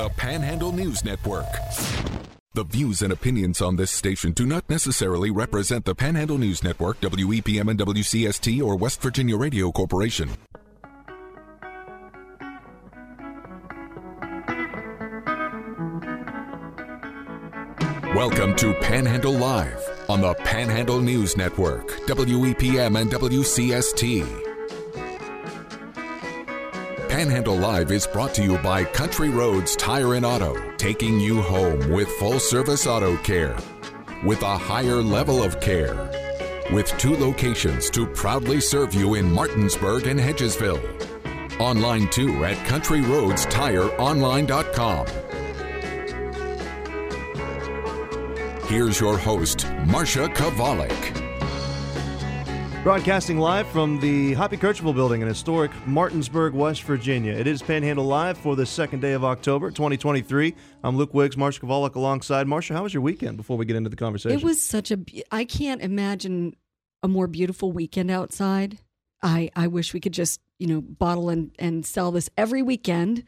[0.00, 1.44] the Panhandle News Network.
[2.54, 6.98] The views and opinions on this station do not necessarily represent the Panhandle News Network,
[7.02, 10.30] WEPM and WCST, or West Virginia Radio Corporation.
[18.16, 24.49] Welcome to Panhandle Live on the Panhandle News Network, WEPM and WCST.
[27.20, 31.90] Panhandle Live is brought to you by Country Roads Tire and Auto, taking you home
[31.90, 33.58] with full service auto care
[34.24, 35.94] with a higher level of care.
[36.72, 40.80] With two locations to proudly serve you in Martinsburg and Hedgesville.
[41.60, 45.06] Online too at countryroadstireonline.com.
[48.66, 51.19] Here's your host, Marcia Kavalik.
[52.82, 57.34] Broadcasting live from the Hoppy Kercheval building in historic Martinsburg, West Virginia.
[57.34, 60.54] It is Panhandle Live for the second day of October, 2023.
[60.82, 62.46] I'm Luke Wiggs, Marcia Kavalik alongside.
[62.48, 64.38] Marcia, how was your weekend before we get into the conversation?
[64.38, 64.98] It was such a.
[65.30, 66.56] I can't imagine
[67.02, 68.78] a more beautiful weekend outside.
[69.22, 73.24] I I wish we could just you know bottle and and sell this every weekend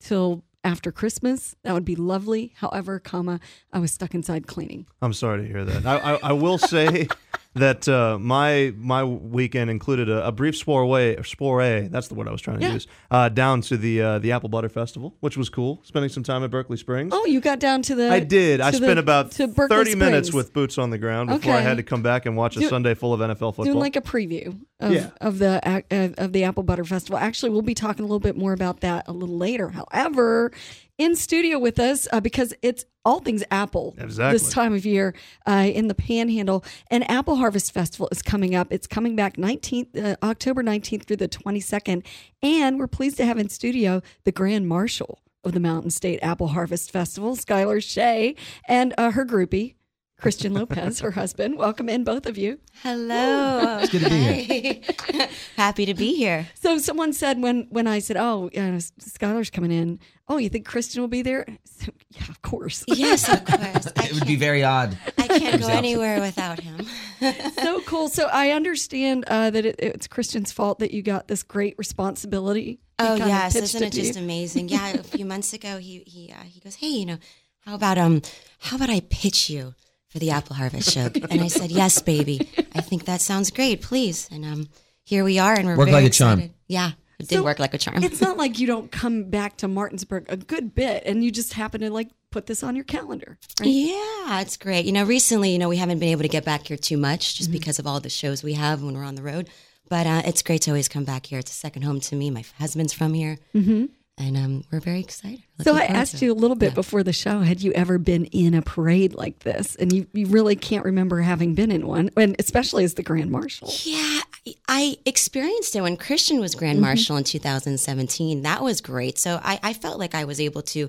[0.00, 1.54] till after Christmas.
[1.62, 2.54] That would be lovely.
[2.56, 3.38] However, comma,
[3.72, 4.86] I was stuck inside cleaning.
[5.00, 5.86] I'm sorry to hear that.
[5.86, 7.06] I, I, I will say
[7.56, 12.30] that uh, my my weekend included a, a brief soiree, soiree, that's the word I
[12.32, 12.72] was trying to Yeah.
[12.74, 16.22] use, uh, down to the uh, the Apple Butter Festival, which was cool, spending some
[16.22, 17.12] time at Berkeley Springs.
[17.14, 18.10] Oh, you got down to the.
[18.10, 18.60] I did.
[18.60, 21.76] I spent the- about Berkeley 30 minutes with boots on the ground before I had
[21.78, 23.64] to come back and watch a Do- Sunday full of NFL football.
[23.64, 25.10] doing like a preview of, Yeah.
[25.20, 27.18] of the uh, of the Apple Butter Festival.
[27.18, 29.70] Actually, we'll be talking a little bit more about that a little later.
[29.70, 30.52] However,
[30.98, 34.32] in studio with us uh, because it's all things Apple Exactly.
[34.32, 35.14] this time of year
[35.46, 36.64] uh, in the Panhandle.
[36.90, 38.68] And Apple Harvest Festival is coming up.
[38.72, 42.04] It's coming back 19th uh, October 19th through the 22nd,
[42.42, 46.48] and we're pleased to have in studio the Grand Marshal of the Mountain State Apple
[46.48, 48.34] Harvest Festival, Skylar Shay,
[48.66, 49.75] and uh, her groupie.
[50.18, 51.58] Christian Lopez, her husband.
[51.58, 52.58] Welcome in, both of you.
[52.82, 53.78] Hello.
[53.82, 55.28] It's good to be here.
[55.56, 56.48] Happy to be here.
[56.54, 60.66] So someone said when when I said, "Oh, uh, Skylar's coming in," oh, you think
[60.66, 61.46] Christian will be there?
[61.64, 62.82] So, yeah, of course.
[62.88, 63.86] Yes, of course.
[63.96, 64.96] It would be very odd.
[65.18, 66.86] I can't go anywhere without him.
[67.62, 68.08] so cool.
[68.08, 72.80] So I understand uh, that it, it's Christian's fault that you got this great responsibility.
[72.98, 74.06] Oh kinda yes, pitched isn't it to you.
[74.06, 74.70] just amazing?
[74.70, 77.18] Yeah, a few months ago, he he uh, he goes, hey, you know,
[77.60, 78.22] how about um,
[78.60, 79.74] how about I pitch you
[80.16, 81.10] for the Apple Harvest Show?
[81.30, 82.48] And I said, yes, baby.
[82.74, 83.82] I think that sounds great.
[83.82, 84.28] Please.
[84.32, 84.68] And um,
[85.04, 86.38] here we are, and we're Worked very like a charm.
[86.38, 86.54] excited.
[86.68, 88.02] Yeah, it did So work like a charm.
[88.02, 91.52] It's not like you don't come back to Martinsburg a good bit, and you just
[91.52, 93.36] happen to like put this on your calendar.
[93.60, 93.68] Right?
[93.68, 94.86] Yeah, it's great.
[94.86, 97.26] You know, recently, you know, we haven't been able to get back here too much
[97.34, 97.36] Mm-hmm.
[97.36, 99.50] just because of all the shows we have when we're on the road.
[99.88, 101.38] But uh, it's great to always come back here.
[101.38, 102.30] It's a second home to me.
[102.30, 103.84] My husband's from here, mm-hmm.
[104.18, 105.42] And um, we're very excited.
[105.62, 106.74] So I asked you a little bit Yeah.
[106.74, 109.76] before the show, had you ever been in a parade like this?
[109.76, 113.30] And you, you really can't remember having been in one, and especially as the Grand
[113.30, 113.70] Marshal.
[113.84, 118.42] Yeah, I- I experienced it when Christian was Grand Marshal in 2017.
[118.42, 119.18] That was great.
[119.18, 120.88] So I, I felt like I was able to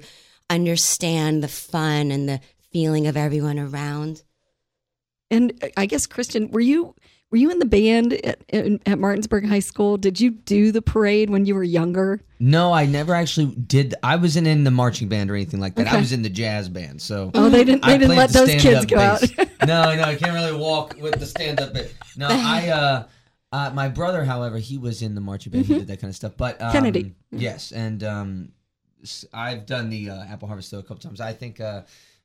[0.49, 2.39] understand the fun and the
[2.71, 4.21] feeling of everyone around.
[5.29, 6.95] And I guess Christian, were you
[7.29, 8.41] were you in the band at,
[8.85, 9.97] at, Martinsburg High School?
[9.97, 12.21] Did you do the parade when you were younger?
[12.39, 13.95] No, I never actually did.
[14.01, 15.87] I wasn't in the marching band or anything like that.
[15.87, 15.97] Okay.
[15.97, 17.01] I was in the jazz band.
[17.01, 17.83] So Oh, they didn't.
[17.83, 19.21] They didn't let the those kids go out.
[19.67, 21.73] no, no, I can't really walk with the stand up.
[22.15, 22.69] No, I.
[22.69, 23.03] uh
[23.53, 25.65] uh, my brother, however, he was in the marching band.
[25.65, 26.33] He did that kind of stuff.
[26.35, 26.77] But um, Mm-hmm.
[26.77, 27.15] Kennedy.
[27.31, 28.51] yes, and um,
[29.33, 31.21] I've done the uh, Apple Harvest though a couple times.
[31.21, 31.83] I think uh,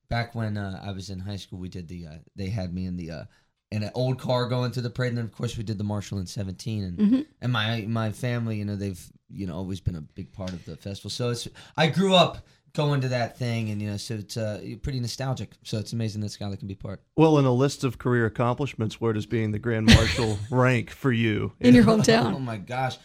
[0.08, 2.06] back when uh, I was in high school, we did the.
[2.06, 3.28] Uh, they had me in the.
[3.72, 5.84] In an old car going to the parade, and then of course we did the
[5.84, 7.20] Marshall in seventeen, and Mm-hmm.
[7.40, 10.64] and my my family, you know, they've you know always been a big part of
[10.66, 11.10] the festival.
[11.10, 14.60] So it's I grew up going to that thing, and you know, so it's uh,
[14.82, 15.52] pretty nostalgic.
[15.62, 17.02] So it's amazing that Skylar can be part.
[17.16, 21.10] Well, in a list of career accomplishments, where does being the Grand Marshal rank for
[21.12, 21.52] you?
[21.60, 22.34] in your hometown?
[22.34, 22.98] Oh my gosh.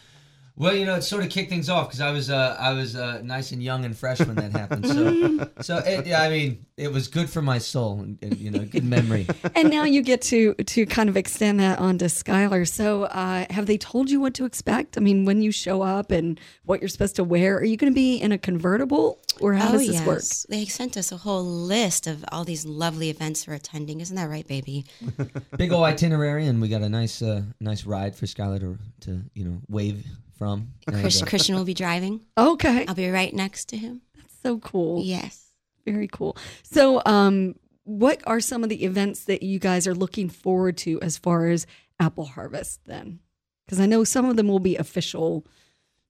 [0.58, 2.96] Well, you know, it sort of kicked things off because I was uh, I was
[2.96, 4.88] uh, nice and young and fresh when that happened.
[4.88, 8.50] So, so it, yeah, I mean, it was good for my soul, and, and you
[8.50, 9.28] know, good memory.
[9.54, 12.66] and now you get to to kind of extend that onto Skylar.
[12.66, 14.98] So, uh, have they told you what to expect?
[14.98, 17.92] I mean, when you show up and what you're supposed to wear, are you going
[17.92, 20.22] to be in a convertible, or how oh does this yes, work?
[20.48, 24.00] they sent us a whole list of all these lovely events we're attending.
[24.00, 24.86] Isn't that right, baby?
[25.56, 29.22] Big old itinerary, and we got a nice uh, nice ride for Skylar to to
[29.34, 30.04] you know wave
[30.38, 30.68] from.
[30.86, 32.20] And, Chris, uh, Christian will be driving.
[32.38, 34.02] Okay, I'll be right next to him.
[34.16, 35.02] That's so cool.
[35.04, 35.46] Yes.
[35.84, 36.36] Very cool.
[36.62, 37.54] So, um,
[37.84, 41.48] what are some of the events that you guys are looking forward to as far
[41.48, 41.66] as
[41.98, 43.18] Apple Harvest then?
[43.66, 45.46] Because I know some of them will be official.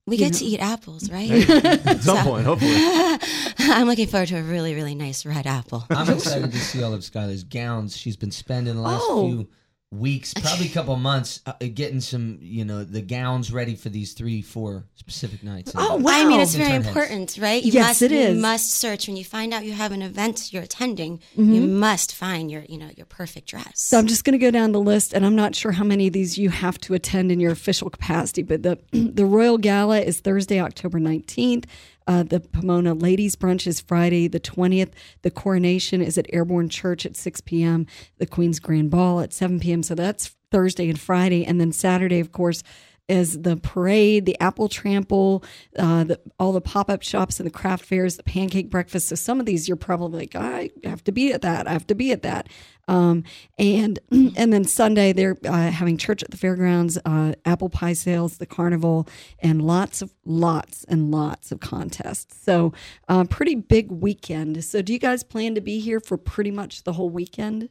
[0.06, 1.30] We You get to eat apples, right?
[1.50, 2.72] At some point, hopefully.
[3.58, 5.84] I'm looking forward to a really, really nice red apple.
[5.90, 7.96] I'm excited to see all of Skylar's gowns.
[7.96, 9.28] She's been spending the last Oh.
[9.28, 9.48] few
[9.90, 14.12] weeks, probably a couple months, uh, getting some, you know, the gowns ready for these
[14.12, 15.72] three, four specific nights.
[15.74, 16.12] Oh, And- wow.
[16.12, 16.86] I mean, it's Turn very heads.
[16.88, 17.62] important, right?
[17.62, 18.34] You Yes, must, it is.
[18.36, 21.18] You must search when you find out you have an event you're attending.
[21.38, 21.52] Mm-hmm.
[21.54, 23.72] You must find your, you know, your perfect dress.
[23.80, 26.08] So I'm just going to go down the list, and I'm not sure how many
[26.08, 28.42] of these you have to attend in your official capacity.
[28.42, 31.64] But the the Royal Gala is Thursday, October 19th.
[32.08, 34.92] Uh, the Pomona Ladies Brunch is Friday, the 20th.
[35.20, 37.86] The coronation is at Airborne Church at 6 p.m.
[38.16, 39.82] The Queen's Grand Ball at 7 p.m.
[39.82, 42.62] So that's Thursday and Friday, and then Saturday, of course.
[43.08, 45.42] Is the parade, the apple trample,
[45.78, 49.08] uh, the, all the pop up shops and the craft fairs, the pancake breakfast.
[49.08, 51.66] So some of these you're probably like, I have to be at that.
[51.66, 52.48] I have to be at that.
[52.88, 53.24] Um,
[53.58, 58.38] and and then Sunday they're uh, having church at the fairgrounds, uh, apple pie sales,
[58.38, 59.06] the carnival,
[59.38, 62.36] and lots of lots and lots of contests.
[62.42, 62.72] So
[63.08, 64.64] uh, pretty big weekend.
[64.64, 67.68] So do you guys plan to be here for pretty much the whole weekend?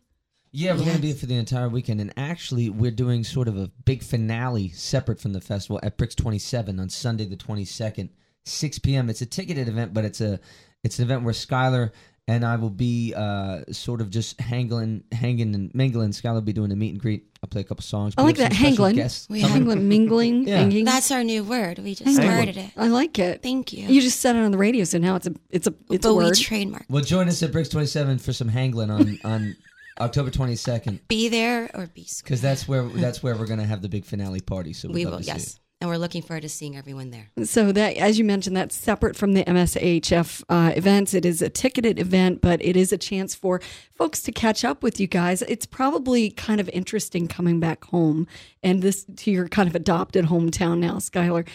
[0.60, 1.18] Yeah, we're going to be Yes.
[1.18, 2.02] here for the entire weekend.
[2.02, 6.16] And actually, we're doing sort of a big finale separate from the festival at Bricks
[6.16, 8.10] 27 on Sunday, the 22nd,
[8.46, 9.08] 6 p.m.
[9.10, 10.40] It's a ticketed event, but it's a
[10.84, 11.92] it's an event where Skylar
[12.28, 16.10] and I will be uh, sort of just hangling, hanging and mingling.
[16.10, 17.26] Skylar will be doing a meet and greet.
[17.44, 18.16] I'll play a couple songs.
[18.18, 18.96] I like that some hangling.
[19.30, 19.42] We.
[19.42, 20.58] Hangling, mingling, Yeah.
[20.58, 20.86] hanging.
[20.86, 21.78] That's our new word.
[21.80, 22.32] We just Hangling.
[22.34, 22.72] started it.
[22.76, 23.44] I like it.
[23.44, 23.88] Thank you.
[23.88, 26.10] You just said it on the radio, so now it's a it's a it's but
[26.10, 26.36] a we word.
[26.36, 26.86] trademark.
[26.90, 29.56] Well, join us at Bricks 27 for some hangling on, on
[30.00, 31.00] October 22nd.
[31.08, 32.28] Be there or be square.
[32.28, 34.74] Because that's where that's where we're gonna have the big finale party.
[34.74, 35.18] So we'd we love will.
[35.20, 35.60] to see Yes, it.
[35.82, 37.30] and we're looking forward to seeing everyone there.
[37.44, 41.14] So that, as you mentioned, that's separate from the MSHF uh, events.
[41.14, 43.62] It is a ticketed event, but it is a chance for
[43.96, 45.42] folks to catch up with you guys.
[45.44, 48.28] It's probably kind of interesting coming back home
[48.64, 51.48] and this to your kind of adopted hometown now, Skylar.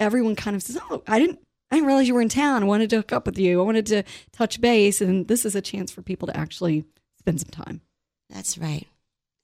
[0.00, 1.40] Everyone kind of says, "Oh, I didn't."
[1.70, 2.62] I didn't realize you were in town.
[2.62, 3.60] I wanted to hook up with you.
[3.60, 5.00] I wanted to touch base.
[5.00, 6.84] And this is a chance for people to actually
[7.24, 7.80] spend some time.
[8.28, 8.86] That's right.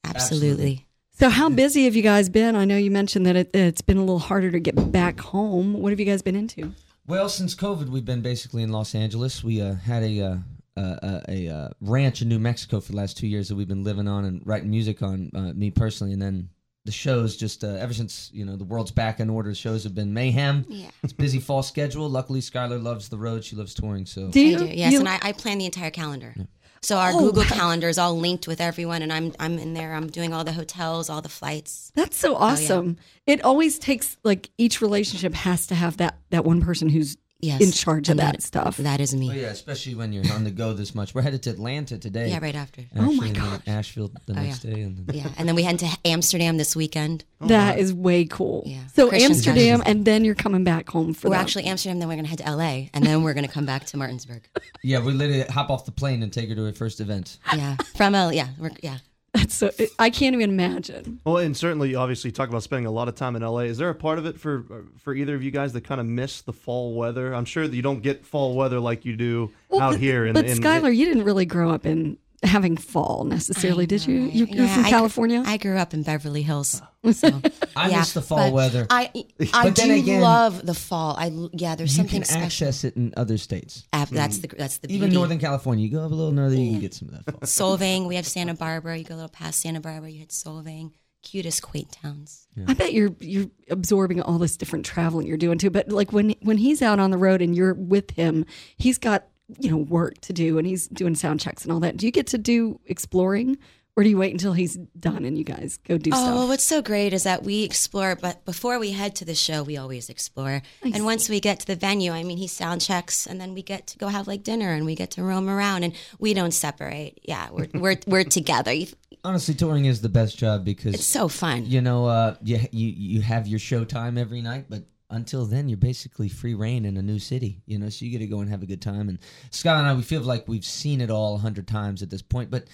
[0.05, 0.49] Absolutely.
[0.51, 0.87] Absolutely.
[1.13, 2.57] So, how busy have you guys been?
[2.57, 5.75] I know you mentioned that it, it's been a little harder to get back home.
[5.75, 6.73] What have you guys been into?
[7.07, 9.43] Well, since COVID, we've been basically in Los Angeles.
[9.43, 10.37] We uh, had a uh,
[10.77, 13.85] uh, a, uh, ranch in New Mexico for the last two years that we've been
[13.85, 15.31] living on and writing music on.
[15.35, 16.49] Uh, me personally, and then
[16.85, 19.55] the shows just uh, ever since you know the world's back in order.
[19.55, 20.65] Shows have been mayhem.
[20.69, 20.91] Yeah.
[21.03, 22.09] It's busy fall schedule.
[22.11, 23.43] Luckily, Skylar loves the road.
[23.45, 24.05] She loves touring.
[24.07, 24.57] So Do you?
[24.57, 24.67] I do.
[24.67, 26.35] Yes, you- and I, I plan the entire calendar.
[26.83, 27.49] So our Oh, Google wow.
[27.49, 29.93] calendar is all linked with everyone, and I'm I'm in there.
[29.95, 31.93] I'm doing all the hotels, all the flights.
[31.95, 32.97] That's so oh, awesome.
[33.27, 37.61] It always takes like each relationship has to have that that one person who's Yes,
[37.63, 38.77] in charge of and that, stuff.
[38.77, 39.31] That is me.
[39.31, 41.15] Oh, yeah, especially when you're on the go this much.
[41.15, 42.29] We're headed to Atlanta today.
[42.29, 42.83] Yeah, right after.
[42.97, 43.61] Oh, my Actually, and then gosh.
[43.69, 46.77] Asheville the Oh, next day, and then Yeah, and then we head to Amsterdam this
[46.77, 47.25] weekend.
[47.41, 48.63] Oh, that is way cool.
[48.67, 48.87] Yeah.
[48.95, 49.83] So Christian Amsterdam, Sessions.
[49.87, 51.43] and then you're coming back home for We're that.
[51.43, 53.97] actually Amsterdam, then we're gonna head to LA, and then we're gonna come back to
[53.97, 54.43] Martinsburg.
[54.83, 57.39] yeah, we literally hop off the plane and take her to her first event.
[57.57, 58.31] Yeah, from LA.
[58.31, 58.99] Yeah, we're, yeah.
[59.33, 59.71] That's so.
[59.99, 61.21] I can't even imagine.
[61.25, 63.61] Well, and certainly, obviously, you talk about spending a lot of time in LA.
[63.61, 64.65] Is there a part of it for
[64.99, 67.33] for either of you guys that kind of miss the fall weather?
[67.33, 70.27] I'm sure that you don't get fall weather like you do out but, here.
[70.27, 74.21] In, but in, Skylar, you didn't really grow up in having fall necessarily, did you?
[74.23, 74.55] you right?
[74.55, 75.43] you're from I gr- California.
[75.47, 76.81] I grew up in Beverly Hills.
[77.13, 77.41] So
[77.75, 78.87] I yeah, miss the fall but weather.
[78.91, 79.11] I
[79.55, 81.15] I But then do again, love the fall.
[81.19, 82.45] I l- yeah, there's you something can special.
[82.45, 83.85] access it in other states.
[83.95, 84.51] Ab- that's mm.
[84.51, 85.17] the that's the Even beauty.
[85.17, 87.41] Northern California, you go up a little northern, you can get some of that fall.
[87.79, 88.07] Solvang.
[88.07, 88.99] We have Santa Barbara.
[88.99, 90.93] You go a little past Santa Barbara, you hit Solvang.
[91.23, 92.47] Cutest, quaint towns.
[92.67, 95.71] I bet you're you're absorbing all this different traveling you're doing too.
[95.71, 98.45] But like when when he's out on the road and you're with him,
[98.77, 99.27] he's got
[99.59, 101.97] you know work to do and he's doing sound checks and all that.
[101.97, 103.57] Do you get to do exploring,
[103.97, 106.35] or do you wait until he's done and you guys go do Oh, stuff?
[106.35, 109.63] well, what's so great is that we explore, but before we head to the show,
[109.63, 110.63] we always explore.
[110.85, 110.95] Nice.
[110.95, 113.63] And once we get to the venue, I mean, he sound checks, and then we
[113.63, 116.53] get to go have like dinner, and we get to roam around, and we don't
[116.55, 117.19] separate.
[117.25, 118.75] Yeah, we're we're we're together.
[119.23, 121.67] Honestly, touring is the best job because It's so fun.
[121.67, 125.69] you know uh, you you you have your show time every night, but until then
[125.69, 127.63] you're basically free reign in a new city.
[127.67, 129.09] You know, so you get to go and have a good time.
[129.09, 129.19] And
[129.51, 132.23] Scott and I, we feel like we've seen it all a hundred times at this
[132.23, 132.65] point, but.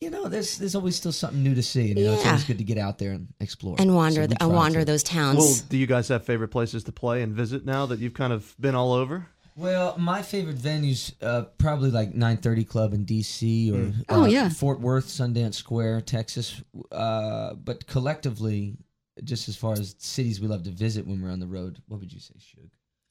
[0.00, 2.44] You know, there's there's always still something new to see, and you know it's always
[2.44, 4.84] good to get out there and explore And wander, we the, and wander to.
[4.84, 5.38] those towns.
[5.38, 8.30] well, do you guys have favorite places to play and visit now that you've kind
[8.32, 9.28] of been all over?
[9.56, 14.50] Well, my favorite venues uh, probably like 930 Club in DC or Oh, uh, yeah.
[14.50, 16.60] Fort Worth, Sundance Square, Texas.
[16.92, 18.76] Uh, but collectively,
[19.22, 22.00] just as far as cities we love to visit when we're on the road, what
[22.00, 22.68] would you say, Shug?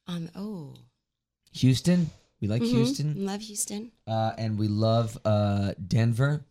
[0.08, 0.74] um, oh,
[1.54, 2.10] Houston.
[2.42, 2.72] We like Mhm.
[2.72, 3.92] Houston, Love Houston.
[4.06, 6.44] uh, and we love uh, Denver,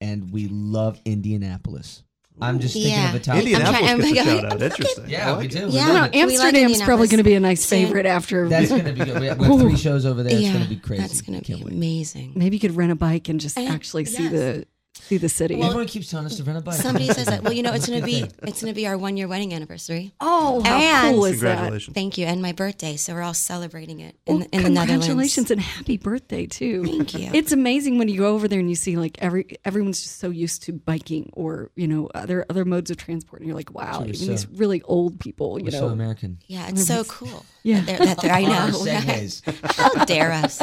[0.00, 2.02] and we love Indianapolis.
[2.40, 3.10] I'm just thinking Yeah.
[3.10, 3.62] of Italian.
[3.62, 4.62] I'm Indianapolis trying- gets a I'm shout like, out.
[4.62, 5.04] Interesting.
[5.04, 5.58] I Yeah, we do.
[5.58, 5.86] Yeah.
[5.86, 6.26] love No, it.
[6.26, 8.48] We like Amsterdam's probably going to be a nice favorite after.
[8.48, 9.18] That's gonna be good.
[9.20, 10.32] We have, we have three shows over there.
[10.32, 11.02] It's yeah, gonna be crazy.
[11.02, 11.72] That's gonna be wait.
[11.72, 12.32] amazing.
[12.36, 14.66] Maybe you could rent a bike and just I- actually see the
[15.02, 15.60] see the city.
[15.62, 16.74] Everyone keeps telling us to rent a bike.
[16.76, 17.42] Somebody says that.
[17.42, 20.12] Well, you know, it's gonna be it's gonna be our one year wedding anniversary.
[20.20, 21.52] oh, how And- cool is that?
[21.54, 21.94] Congratulations.
[21.94, 22.96] Thank you, and my birthday.
[22.96, 25.06] So we're all celebrating it in, Well, in the Netherlands.
[25.06, 26.84] congratulations and happy birthday too.
[26.84, 27.30] Thank you.
[27.32, 30.30] It's amazing when you go over there and you see like every everyone's just so
[30.30, 33.98] used to biking or you know other other modes of transport, and you're like, wow,
[34.00, 35.78] We're even so- these really old people, you We're know.
[35.80, 36.38] so American.
[36.46, 37.44] Yeah, it's so cool.
[37.62, 37.80] Yeah.
[37.80, 38.78] that they're, that they're, I Our know.
[38.78, 39.42] segues.
[39.76, 40.62] How dare us?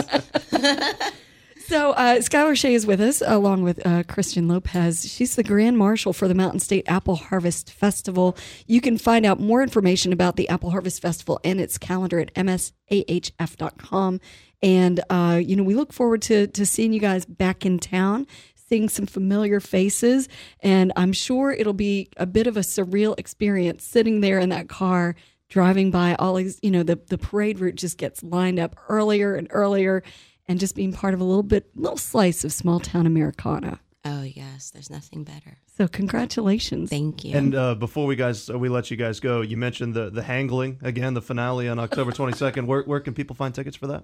[1.68, 5.12] So uh, Skylar Shay is with us along with uh, Christian Lopez.
[5.12, 8.38] She's the Grand Marshal for the Mountain State Apple Harvest Festival.
[8.68, 12.32] You can find out more information about the Apple Harvest Festival and its calendar at
[12.36, 14.20] msahf.com.
[14.62, 18.28] And uh, you know, we look forward to to seeing you guys back in town.
[18.68, 20.28] Seeing some familiar faces,
[20.60, 24.70] and I'm sure it'll be a bit of a surreal experience sitting there in that
[24.70, 25.16] car
[25.50, 29.36] driving by all these, you know, the, the parade route just gets lined up earlier
[29.36, 30.02] and earlier
[30.48, 33.80] and just being part of a little bit, little slice of small town Americana.
[34.04, 35.58] Oh yes, there's nothing better.
[35.78, 36.90] So congratulations.
[36.90, 37.36] Thank you.
[37.36, 40.22] And uh, before we guys uh, we let you guys go, you mentioned the the
[40.22, 42.66] Hangling again, the finale on October 22nd.
[42.66, 44.04] Where where can people find tickets for that?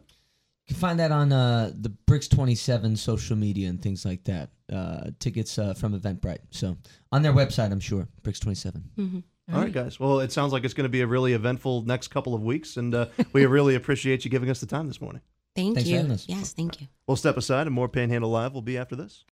[0.67, 4.49] You can find that on uh, the Bricks 27 social media and things like that.
[4.71, 6.39] Uh, tickets uh, from Eventbrite.
[6.51, 6.77] So
[7.11, 8.07] on their website, I'm sure.
[8.23, 8.83] Bricks 27.
[8.97, 9.23] Mhm.
[9.53, 9.99] All right, guys.
[9.99, 12.77] Well, it sounds like it's going to be a really eventful next couple of weeks,
[12.77, 15.21] and uh, we really appreciate you giving us the time this morning.
[15.55, 15.97] Thank Thanks you.
[15.97, 16.25] having us.
[16.29, 16.87] Yes, thank you.
[17.07, 19.25] We'll step aside, and more Panhandle Live will be after this.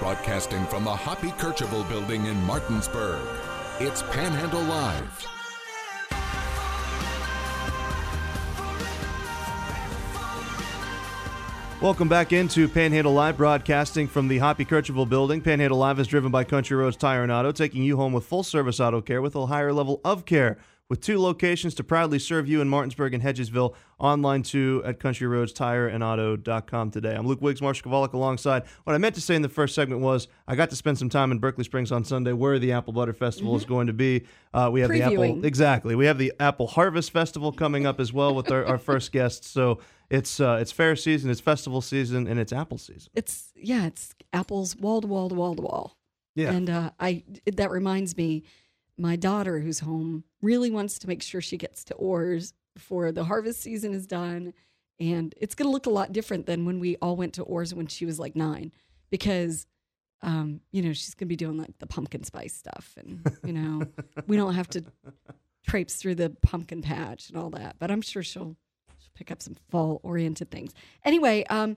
[0.00, 3.20] Broadcasting from the Hoppy Kercheval building in Martinsburg,
[3.80, 5.26] it's Panhandle Live.
[11.80, 15.40] Welcome back into Panhandle Live, broadcasting from the Hoppy Kercheval building.
[15.40, 18.42] Panhandle Live is driven by Country Roads Tire and Auto, taking you home with full
[18.42, 20.58] service auto care with a higher level of care.
[20.90, 26.90] With two locations to proudly serve you in Martinsburg and Hedgesville, online too at countryroadstireandauto.com
[26.90, 27.14] today.
[27.14, 28.62] I'm Luke Wiggs, Marshall Kavalik alongside.
[28.84, 31.10] What I meant to say in the first segment was I got to spend some
[31.10, 34.24] time in Berkeley Springs on Sunday where the Apple Butter Festival is going to be.
[34.54, 35.94] Uh, we have the Apple, exactly.
[35.94, 39.44] We have the Apple Harvest Festival coming up as well with our, our first guest.
[39.44, 43.10] So it's uh, it's fair season, it's festival season, and it's apple season.
[43.14, 45.98] It's yeah, it's apples wall to wall to wall to wall.
[46.34, 46.52] Yeah.
[46.52, 48.44] And uh, I that reminds me,
[48.98, 53.24] my daughter who's home really wants to make sure she gets to Orr's before the
[53.24, 54.52] harvest season is done,
[55.00, 57.74] and it's going to look a lot different than when we all went to Orr's
[57.74, 58.72] when she was like nine,
[59.10, 59.66] because.
[60.20, 63.86] Um, you know, she's gonna be doing like the pumpkin spice stuff, and you know,
[64.26, 64.82] we don't have to
[65.64, 67.76] traipse through the pumpkin patch and all that.
[67.78, 68.56] But I'm sure she'll
[68.98, 70.72] she'll pick up some fall oriented things.
[71.04, 71.76] Anyway, um,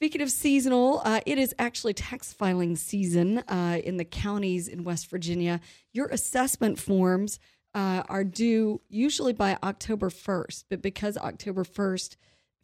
[0.00, 4.82] speaking of seasonal, uh, it is actually tax filing season uh, in the counties in
[4.82, 5.60] West Virginia.
[5.92, 7.38] Your assessment forms
[7.74, 12.16] uh, are due usually by October 1st, but because October 1st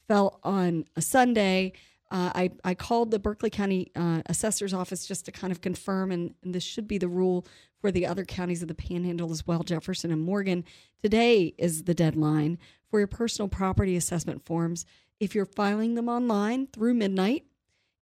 [0.09, 1.75] fell on a Sunday,
[2.11, 6.12] uh, I, I called the Berkeley County uh, Assessor's Office just to kind of confirm,
[6.12, 7.47] and, and this should be the rule
[7.83, 10.64] for the other counties of the Panhandle as well, Jefferson and Morgan.
[11.02, 12.57] Today is the deadline
[12.90, 14.87] for your personal property assessment forms.
[15.21, 17.45] If you're filing them online through midnight,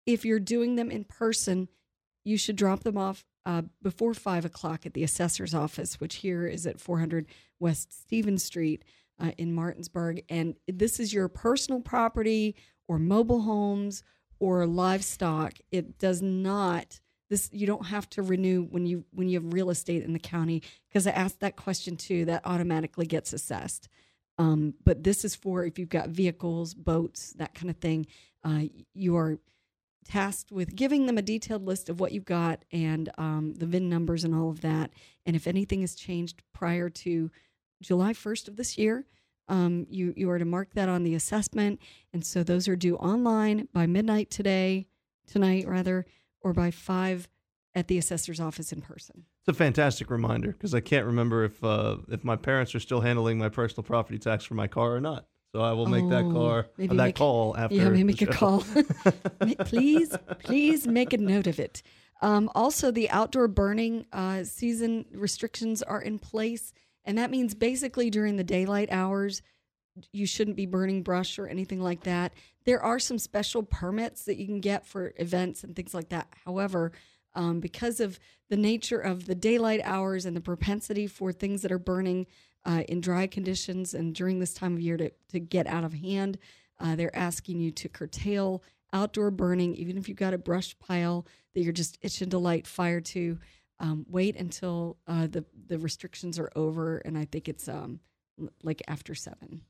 [0.05, 1.67] if you're doing them in person,
[2.23, 6.45] you should drop them off uh, before five o'clock at the assessor's office, which here
[6.45, 7.25] is at 400
[7.59, 8.83] West Stevens Street
[9.19, 10.23] uh, in Martinsburg.
[10.29, 12.55] And this is your personal property
[12.87, 14.03] or mobile homes
[14.39, 15.53] or livestock.
[15.71, 16.99] It does not
[17.29, 20.19] this you don't have to renew when you when you have real estate in the
[20.19, 22.25] county because I asked that question too.
[22.25, 23.87] That automatically gets assessed.
[24.39, 28.07] Um, but this is for if you've got vehicles, boats, that kind of thing.
[28.43, 28.63] Uh,
[28.95, 29.37] you are
[30.05, 33.89] tasked with giving them a detailed list of what you've got and um, the VIN
[33.89, 34.91] numbers and all of that.
[35.25, 37.29] And if anything has changed prior to
[37.81, 39.05] July 1st of this year,
[39.49, 41.79] um, you you are to mark that on the assessment.
[42.13, 44.87] And so those are due online by midnight today,
[45.27, 46.05] tonight rather,
[46.41, 47.27] or by five
[47.75, 49.25] at the assessor's office in person.
[49.49, 53.01] It's a fantastic reminder because I can't remember if uh, if my parents are still
[53.01, 55.25] handling my personal property tax for my car or not.
[55.55, 57.75] So I will make that Oh, car maybe uh, that make- call after.
[57.75, 58.63] Yeah, maybe make a call.
[59.65, 61.81] Please, please make a note of it.
[62.21, 66.71] Um, also, the outdoor burning uh, season restrictions are in place,
[67.03, 69.41] and that means basically during the daylight hours,
[70.13, 72.33] you shouldn't be burning brush or anything like that.
[72.65, 76.27] There are some special permits that you can get for events and things like that.
[76.45, 76.91] However,
[77.35, 78.19] um, because of
[78.49, 82.25] the nature of the daylight hours and the propensity for things that are burning
[82.65, 85.93] uh, in dry conditions and during this time of year to, to get out of
[85.93, 86.37] hand,
[86.79, 91.25] uh, they're asking you to curtail outdoor burning, even if you've got a brush pile
[91.53, 93.37] that you're just itching to light fire to.
[93.81, 98.01] um, wait until uh, the the restrictions are over, and I think it's um,
[98.61, 99.61] like after seven.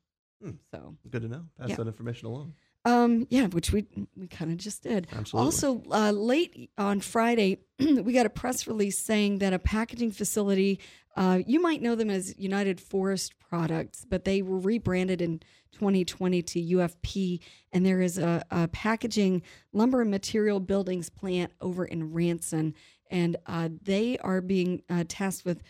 [0.42, 0.52] Hmm.
[0.72, 1.46] So Good to know.
[1.60, 1.76] Pass Yeah.
[1.76, 2.56] that information along.
[2.86, 5.08] Um, yeah, which we we kind of just did.
[5.12, 5.46] Absolutely.
[5.46, 10.80] Also, uh, late on Friday, we got a press release saying that a packaging facility,
[11.16, 15.40] uh, you might know them as United Forest Products, but they were rebranded in
[15.74, 17.40] 2020 to UFP,
[17.72, 19.42] and there is a, a packaging
[19.74, 22.76] lumber and material buildings plant over in Ranson,
[23.12, 25.62] and uh, they are being uh, tasked with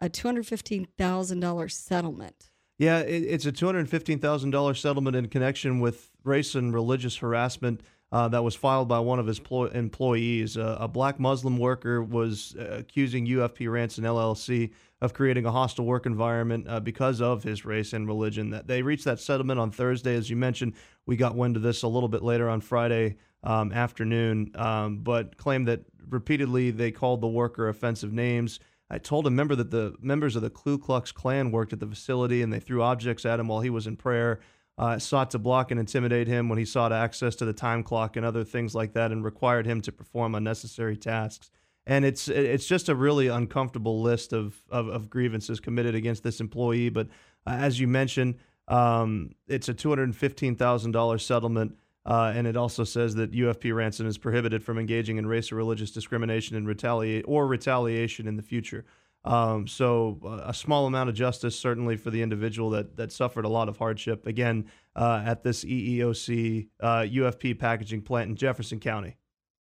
[0.00, 2.51] a $215,000 settlement.
[2.82, 6.74] Yeah, it, it's a two hundred fifteen thousand dollars settlement in connection with race and
[6.74, 10.56] religious harassment uh, that was filed by one of his ploy- employees.
[10.56, 15.84] Uh, a black Muslim worker was uh, accusing UFP Ranson LLC of creating a hostile
[15.84, 18.50] work environment uh, because of his race and religion.
[18.50, 20.72] That they reached that settlement on Thursday, as you mentioned.
[21.06, 25.36] We got wind of this a little bit later on Friday um, afternoon, um, but
[25.36, 28.58] claimed that repeatedly they called the worker offensive names.
[28.92, 31.86] I told a member that the members of the Ku Klux Klan worked at the
[31.86, 34.40] facility and they threw objects at him while he was in prayer,
[34.76, 38.16] uh, sought to block and intimidate him when he sought access to the time clock
[38.16, 41.50] and other things like that, and required him to perform unnecessary tasks.
[41.86, 46.40] And it's it's just a really uncomfortable list of, of, of grievances committed against this
[46.40, 46.90] employee.
[46.90, 47.08] But
[47.46, 48.34] uh, as you mentioned,
[48.68, 51.78] um, it's a two hundred fifteen thousand dollars settlement.
[52.04, 55.56] Uh, and it also says that UFP Ranson is prohibited from engaging in race or
[55.56, 58.84] religious discrimination and retaliate or retaliation in the future.
[59.24, 63.44] Um, so uh, a small amount of justice certainly for the individual that that suffered
[63.44, 64.66] a lot of hardship again
[64.96, 69.16] uh, at this EEOC uh, UFP packaging plant in Jefferson County.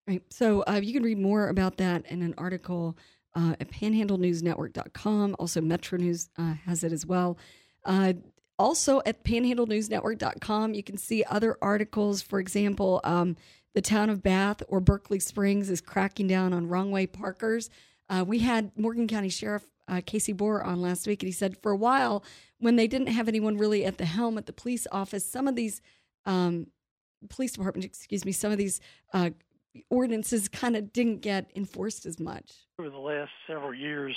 [0.09, 0.23] Right.
[0.31, 2.97] So uh, you can read more about that in an article
[3.35, 5.37] uh, at panhandlenewsnetwork.com.
[5.39, 7.37] Also, Metro News uh, has it as well.
[8.59, 12.23] Also, at panhandlenewsnetwork.com, you can see other articles.
[12.23, 13.37] For example, um,
[13.75, 17.71] the town of Bath or Berkeley Springs is cracking down on wrong way parkers.
[18.09, 21.57] Uh, we had Morgan County Sheriff uh, Casey Boer on last week, and he said
[21.63, 22.25] for a while,
[22.59, 25.57] when they didn't have anyone really at the helm at the police office, some of
[25.57, 25.81] these
[26.27, 26.67] um,
[27.29, 28.81] police department, excuse me, some of these
[29.13, 29.31] uh,
[29.91, 32.53] ordinances kind of didn't get enforced as much.
[32.79, 34.17] over the last several years,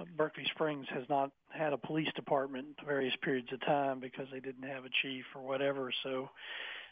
[0.00, 4.40] Uh, Berkeley Springs has not had a police department various periods of time because they
[4.40, 5.92] didn't have a chief or whatever.
[6.02, 6.30] So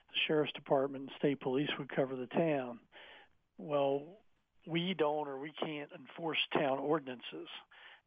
[0.08, 2.78] the sheriff's department and state police would cover the town.
[3.58, 4.02] Well,
[4.66, 7.48] we don't or we can't enforce town ordinances.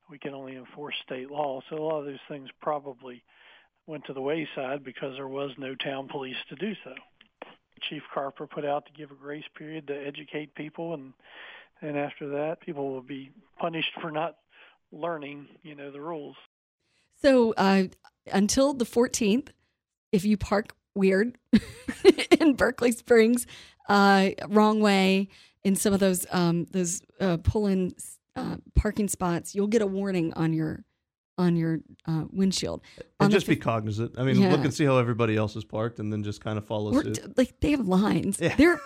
[0.09, 1.61] We can only enforce state law.
[1.69, 3.23] So a lot of those things probably
[3.87, 6.93] went to the wayside because there was no town police to do so.
[7.89, 11.13] Chief Carper put out to give a grace period to educate people and
[11.81, 14.37] and after that people will be punished for not
[14.93, 16.35] learning you know the rules
[17.21, 17.83] So uh,
[18.31, 19.49] until the 14th,
[20.11, 21.37] if you park weird
[22.39, 23.47] in Berkeley Springs,
[23.89, 25.29] uh, wrong way
[25.63, 27.93] in some of those um, those uh, pull-in
[28.35, 30.83] uh, parking spots, you'll get a warning on your
[31.37, 32.81] on your uh, windshield.
[32.97, 34.13] And On the just be cognizant.
[34.19, 34.51] I mean, Yeah.
[34.51, 37.03] look and see how everybody else is parked, and then just kind of follow Or
[37.03, 37.15] suit.
[37.15, 38.39] t- like they have lines.
[38.39, 38.55] Yeah.
[38.55, 38.79] There,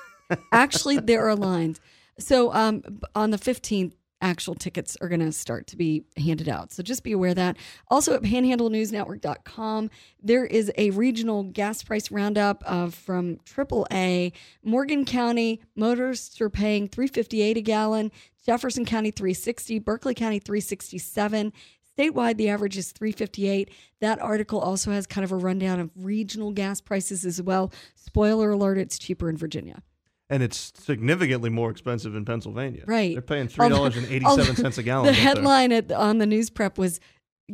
[0.53, 1.81] actually, there are lines.
[2.19, 2.83] So um,
[3.15, 6.71] on the fifteenth, actual tickets are going to start to be handed out.
[6.71, 7.58] So just be aware that.
[7.89, 9.89] Also at PanhandleNewsNetwork.com,
[10.21, 14.34] there is a regional gas price roundup of from AAA.
[14.63, 18.12] Morgan County motorists are paying three fifty eight a gallon.
[18.45, 19.80] Jefferson County three sixty.
[19.80, 21.53] Berkeley County three sixty seven.
[21.97, 23.71] Statewide, the average is 358.
[24.01, 27.71] That article also has kind of a rundown of regional gas prices as well.
[27.95, 29.82] Spoiler alert, it's cheaper in Virginia.
[30.29, 32.83] And it's significantly more expensive in Pennsylvania.
[32.85, 33.13] Right.
[33.13, 35.07] They're paying three dollars and eighty seven cents a gallon.
[35.07, 36.99] The headline at, on the news prep was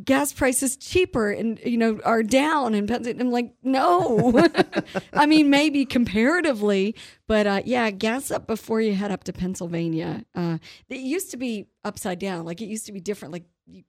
[0.03, 3.23] gas prices cheaper and you know are down in Pennsylvania.
[3.23, 4.49] I'm like, no.
[5.13, 6.95] I mean, maybe comparatively,
[7.27, 10.25] but uh, yeah, gas up before you head up to Pennsylvania.
[10.33, 10.57] Uh,
[10.89, 12.45] it used to be upside down.
[12.45, 13.33] Like it used to be different.
[13.33, 13.83] Like you,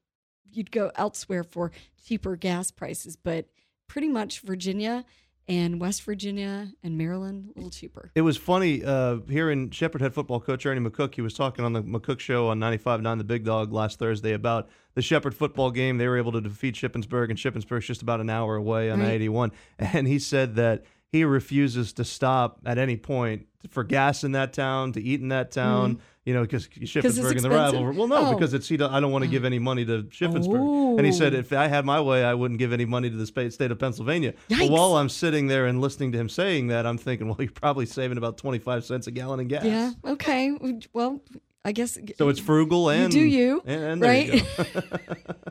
[0.50, 1.72] you'd go elsewhere for
[2.04, 3.46] cheaper gas prices, but
[3.88, 5.04] pretty much Virginia
[5.48, 8.10] and West Virginia and Maryland a little cheaper.
[8.14, 11.14] It was funny uh, hearing Shepherd head football coach Ernie McCook.
[11.14, 14.68] He was talking on the McCook show on 95.9 The Big Dog last Thursday about
[14.94, 15.98] the Shepherd football game.
[15.98, 19.10] They were able to defeat Shippensburg, and Shippensburg's just about an hour away on Right.
[19.12, 19.52] 81.
[19.78, 24.52] And he said that he refuses to stop at any point for gas in that
[24.52, 26.00] town, to eat in that town.
[26.24, 27.92] You know, because Shippensburg and the rival.
[27.92, 28.34] Well, no, Oh.
[28.34, 28.76] because it's he.
[28.80, 30.96] I don't want to give any money to Shippensburg.
[30.96, 33.26] And he said, if I had my way, I wouldn't give any money to the
[33.26, 34.32] state of Pennsylvania.
[34.48, 37.50] But while I'm sitting there and listening to him saying that, I'm thinking, well, you're
[37.50, 39.64] probably saving about 25 cents a gallon in gas.
[39.64, 39.92] Yeah.
[40.04, 40.50] Okay.
[40.94, 41.20] Well,
[41.64, 41.98] I guess.
[42.18, 44.44] So it's frugal and do you, and, you right?
[44.66, 44.80] go.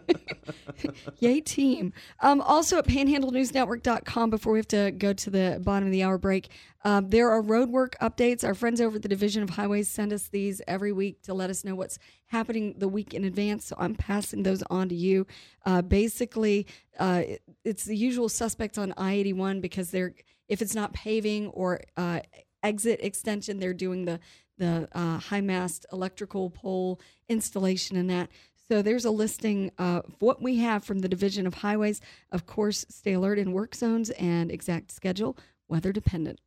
[1.19, 1.93] Yay, team.
[2.21, 6.17] Um, also at panhandlenewsnetwork.com, before we have to go to the bottom of the hour
[6.17, 6.49] break,
[6.83, 8.43] um, there are roadwork updates.
[8.43, 11.49] Our friends over at the Division of Highways send us these every week to let
[11.49, 11.97] us know what's
[12.27, 13.65] happening the week in advance.
[13.65, 15.25] So I'm passing those on to you.
[15.65, 16.67] Uh, basically,
[16.99, 20.13] uh, it- it's the usual suspects on I 81 because they're,
[20.49, 22.19] if it's not paving or uh,
[22.61, 24.19] exit extension, they're doing the
[24.57, 28.29] the uh, high mast electrical pole installation and that.
[28.67, 32.01] So there's a listing of what we have from the Division of Highways.
[32.31, 35.37] Of course, stay alert in work zones and exact schedule,
[35.67, 36.39] weather dependent.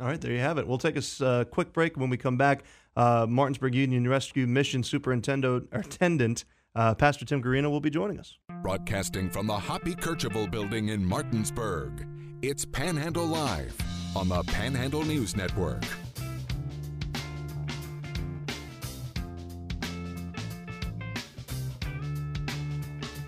[0.00, 0.66] All right, there you have it.
[0.66, 1.96] We'll take a uh, quick break.
[1.96, 2.62] When we come back,
[2.96, 8.18] uh, Martinsburg Union Rescue Mission Superintendent or Attendant, uh, Pastor Tim Guerino will be joining
[8.18, 8.38] us.
[8.62, 12.06] Broadcasting from the Hoppy Kercheval building in Martinsburg,
[12.42, 13.76] it's Panhandle Live
[14.16, 15.84] on the Panhandle News Network.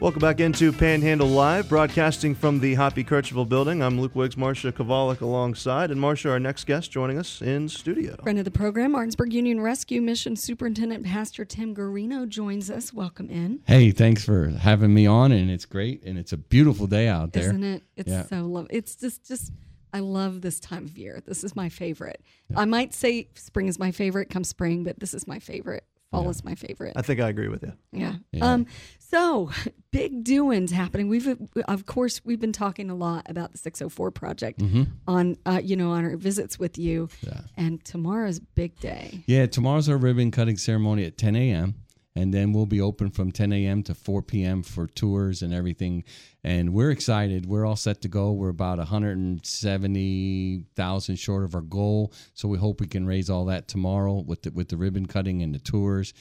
[0.03, 3.85] Welcome back into Panhandle Live, broadcasting from the Hoppy Kercheval building.
[3.85, 8.17] I'm Luke Wiggs, Marcia Kovalik alongside, and Marcia, our next guest, joining us in studio.
[8.21, 12.93] Friend of the program, Martinsburg Union Rescue Mission Superintendent Pastor Tim Guerino joins us.
[12.93, 13.61] Welcome in.
[13.69, 17.33] Hey, thanks for having me on, and it's great, and it's a beautiful day out
[17.33, 17.45] there.
[17.45, 17.85] Isn't it?
[17.97, 18.27] It's Yeah.
[18.27, 18.67] so love.
[18.71, 19.53] It's just, just.
[19.95, 21.23] I love this time of year.
[21.25, 22.21] This is my favorite.
[22.57, 25.85] I might say spring is my favorite come spring, but this is my favorite.
[26.13, 26.93] Fall is my favorite.
[26.95, 27.73] I think I agree with you.
[27.93, 28.15] Yeah.
[28.31, 28.53] Yeah.
[28.53, 28.67] Um.
[28.99, 29.51] So
[29.91, 31.09] big doings happening.
[31.09, 34.63] We've of course we've been talking a lot about the 604 project
[35.09, 37.09] on uh, you know on our visits with you.
[37.23, 37.41] Yeah.
[37.57, 39.25] And tomorrow's big day.
[39.27, 41.75] Yeah, tomorrow's our ribbon cutting ceremony at 10 a.m.
[42.15, 43.83] And then we'll be open from 10 a.m.
[43.85, 44.63] to 4 p.m.
[44.63, 46.05] for tours and everything.
[46.45, 47.47] And we're excited.
[47.47, 48.33] We're all set to go.
[48.33, 52.13] We're about 170,000 short of our goal.
[52.35, 55.43] So we hope we can raise all that tomorrow with the, with the ribbon cutting
[55.43, 56.13] and the tours.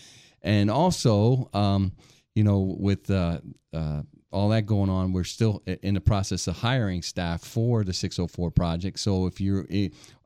[0.41, 1.91] And also, um,
[2.35, 3.39] you know, with uh,
[3.73, 7.93] uh, all that going on, we're still in the process of hiring staff for the
[7.93, 8.99] 604 project.
[8.99, 9.65] So if you're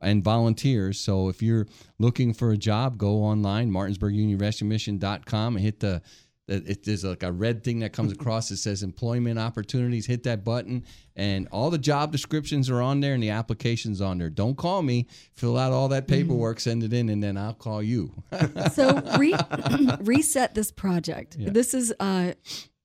[0.00, 1.66] and volunteers, so if you're
[1.98, 6.02] looking for a job, go online MartinsburgUnionRescueMission.com and hit the
[6.46, 10.06] that it, there's like a red thing that comes across that says employment opportunities.
[10.06, 10.84] Hit that button,
[11.16, 14.30] and all the job descriptions are on there and the applications on there.
[14.30, 15.06] Don't call me.
[15.32, 16.22] Fill out all that mm-hmm.
[16.22, 18.12] paperwork, send it in, and then I'll call you.
[18.72, 19.34] So re-
[20.00, 21.36] reset this project.
[21.38, 22.34] This is a,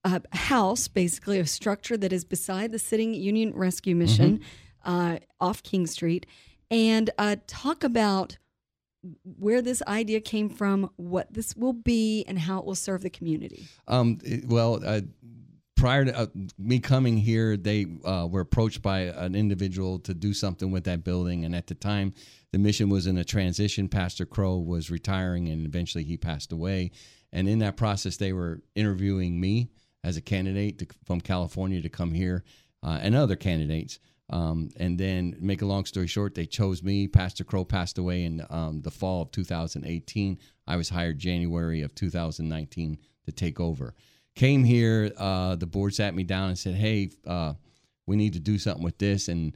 [0.04, 4.40] a house, basically a structure that is beside the Sitting Union Rescue Mission
[4.84, 6.26] uh, off King Street,
[6.70, 8.38] and uh, talk about
[9.38, 13.10] where this idea came from, what this will be, and how it will serve the
[13.10, 13.66] community.
[13.88, 15.02] Um, it- well, uh,
[15.76, 16.26] prior to uh,
[16.58, 21.04] me coming here, they uh, were approached by an individual to do something with that
[21.04, 22.12] building, and at the time,
[22.52, 23.88] the mission was in a transition.
[23.88, 26.90] Pastor Crow was retiring, and eventually he passed away.
[27.32, 29.70] And in that process, they were interviewing me
[30.04, 32.44] as a candidate to, from California to come here,
[32.82, 33.98] uh, and other candidates.
[34.30, 37.06] Um, and then, make a long story short, they chose me.
[37.06, 40.38] Pastor Crow passed away in um, the fall of 2018.
[40.66, 43.94] I was hired January of 2019 to take over.
[44.34, 47.54] Came here, uh, the board sat me down and said, "Hey, uh,
[48.06, 49.54] we need to do something with this." And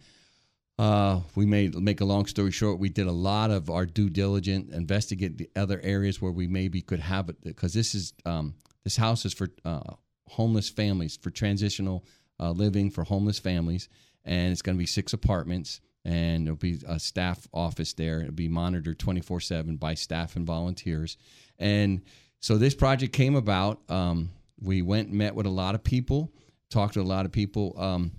[0.78, 4.10] uh, we made make a long story short, we did a lot of our due
[4.10, 8.54] diligence, investigate the other areas where we maybe could have it because this is um,
[8.84, 9.94] this house is for uh,
[10.28, 12.04] homeless families for transitional
[12.40, 13.88] uh, living for homeless families,
[14.24, 18.20] and it's going to be six apartments, and there'll be a staff office there.
[18.20, 21.16] It'll be monitored twenty four seven by staff and volunteers,
[21.58, 22.02] and
[22.40, 23.80] so this project came about.
[23.88, 26.32] Um, we went and met with a lot of people,
[26.70, 27.74] talked to a lot of people.
[27.78, 28.12] Um,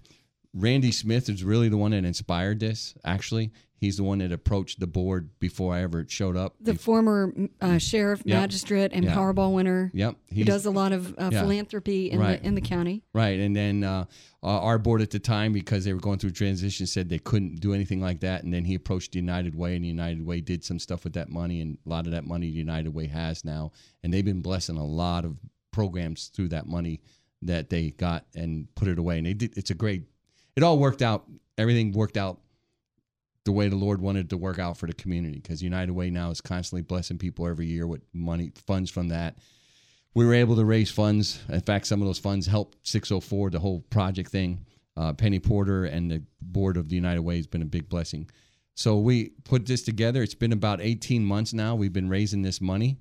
[0.57, 2.95] Randy Smith is really the one that inspired this.
[3.05, 6.55] Actually, he's the one that approached the board before I ever showed up.
[6.59, 8.39] The former uh, sheriff, Yeah.
[8.39, 9.15] magistrate, and Yeah.
[9.15, 9.91] Powerball winner.
[9.93, 11.41] yep, He does a lot of uh, Yeah.
[11.41, 12.41] philanthropy in Right.
[12.41, 13.03] the in the county.
[13.13, 14.05] Right, and then uh,
[14.41, 17.59] uh, our board at the time, because they were going through transition, said they couldn't
[17.59, 18.43] do anything like that.
[18.43, 21.13] And then he approached the United Way, and the United Way did some stuff with
[21.13, 23.71] that money, and a lot of that money the United Way has now,
[24.03, 25.37] and they've been blessing a lot of
[25.71, 26.99] programs through that money
[27.43, 29.17] that they got and put it away.
[29.19, 29.55] And they did.
[29.55, 30.03] It's a great.
[30.57, 31.25] It all worked out.
[31.57, 32.41] Everything worked out
[33.45, 36.09] the way the Lord wanted it to work out for the community, because United Way
[36.09, 39.37] now is constantly blessing people every year with money funds from that
[40.17, 41.39] we were able to raise funds.
[41.47, 44.65] In fact, some of those funds helped 604, the whole project thing.
[44.95, 48.27] Uh, Penny Porter and the board of the United Way has been a big blessing.
[48.73, 50.23] So we put this together.
[50.23, 51.75] It's been about 18 months now.
[51.75, 52.97] We've been raising this money.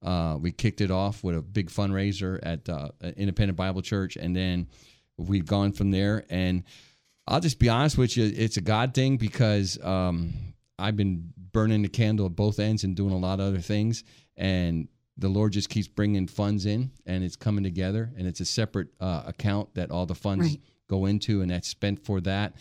[0.00, 4.36] Uh, we kicked it off with a big fundraiser at uh, Independent Bible Church, and
[4.36, 4.68] then
[5.16, 6.24] we've gone from there.
[6.30, 6.62] And
[7.30, 10.34] I'll just be honest with you, it's a God thing because um,
[10.80, 14.02] I've been burning the candle at both ends and doing a lot of other things.
[14.36, 18.44] And the Lord just keeps bringing funds in, and it's coming together, and it's a
[18.44, 20.60] separate uh, account that all the funds Right.
[20.88, 22.54] go into, and that's spent for that.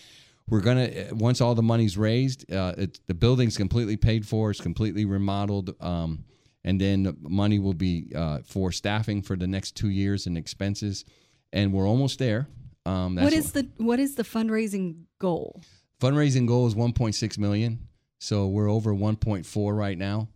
[0.50, 4.60] We're gonna once all the money's raised, uh, it, the building's completely paid for, it's
[4.60, 6.26] completely remodeled, um,
[6.64, 10.38] and then the money will be uh, for staffing for the next two years and
[10.38, 11.06] expenses,
[11.54, 12.48] and we're almost there.
[12.90, 15.62] Um, that's what is the what is the fundraising goal?
[16.02, 17.88] fundraising goal is 1.6 million.
[18.20, 20.30] So we're over 1.4 right now.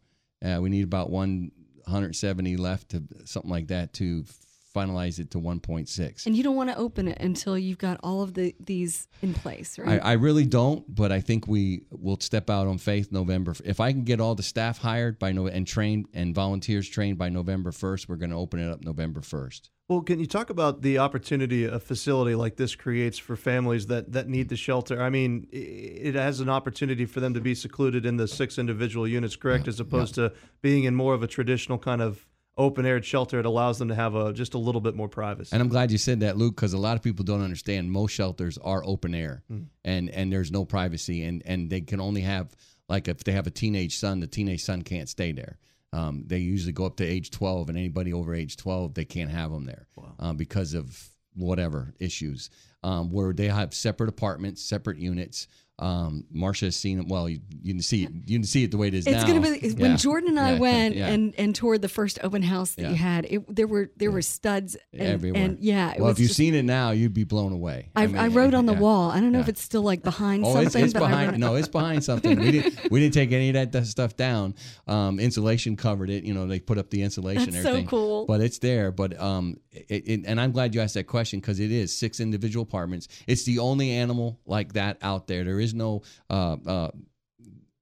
[0.44, 4.26] Uh, we need about 170 left to something like that to
[4.74, 8.22] finalize it to 1.6 And you don't want to open it until you've got all
[8.22, 10.02] of the these in place, I, right?
[10.04, 13.56] I really don't, but I think we will step out on faith November.
[13.64, 17.18] If I can get all the staff hired by no and trained and volunteers trained
[17.18, 19.70] by November first, we're going to open it up November first.
[19.90, 24.14] Well, can you talk about the opportunity a facility like this creates for families that,
[24.14, 25.02] that need the shelter?
[25.02, 29.06] I mean, it has an opportunity for them to be secluded in the six individual
[29.08, 30.32] units, correct, as opposed to
[30.62, 32.26] being in more of a traditional kind of
[32.58, 33.40] open aired shelter.
[33.40, 35.50] It allows them to have a just a little bit more privacy.
[35.54, 37.92] And I'm glad you said that, Luke, because a lot of people don't understand.
[37.92, 39.44] Most shelters are open air,
[39.84, 42.56] and and there's no privacy, and and they can only have
[42.90, 45.58] like if they have a teenage son, the teenage son can't stay there.
[45.94, 49.30] Um, they usually go up to age 12, and anybody over age 12, they can't
[49.30, 49.86] have them there
[50.18, 52.50] um, because of whatever issues.
[52.84, 55.48] Um, where they have separate apartments, separate units.
[55.80, 57.08] Um, Marcia has seen it.
[57.08, 58.12] Well, you, you can see it.
[58.28, 59.34] You can see it the way it is It's now.
[59.34, 60.60] to be when Jordan and I Yeah.
[60.60, 61.08] went Yeah.
[61.08, 62.90] and and toured the first open house that Yeah.
[62.92, 63.26] you had.
[63.26, 65.42] It, there were there were studs and, everywhere.
[65.42, 65.92] and yeah.
[65.94, 67.90] It well, was if you've just- seen it now, you'd be blown away.
[67.96, 68.80] I, mean, I wrote on the yeah.
[68.80, 69.10] wall.
[69.10, 70.66] I don't know if it's still like behind Oh, something.
[70.68, 71.40] it's, it's but I behind.
[71.40, 72.40] No, it's behind something.
[72.40, 72.92] We didn't.
[72.92, 74.54] We didn't take any of that, that stuff down.
[74.88, 76.24] Um, insulation covered it.
[76.24, 77.46] You know, they put up the insulation.
[77.46, 77.88] That's and so everything.
[77.88, 78.26] cool.
[78.28, 78.92] But it's there.
[78.92, 82.20] But um, it, it, and I'm glad you asked that question because it is six
[82.20, 83.08] individual apartments.
[83.28, 85.44] It's the only animal like that out there.
[85.44, 86.92] There is no uh, uh,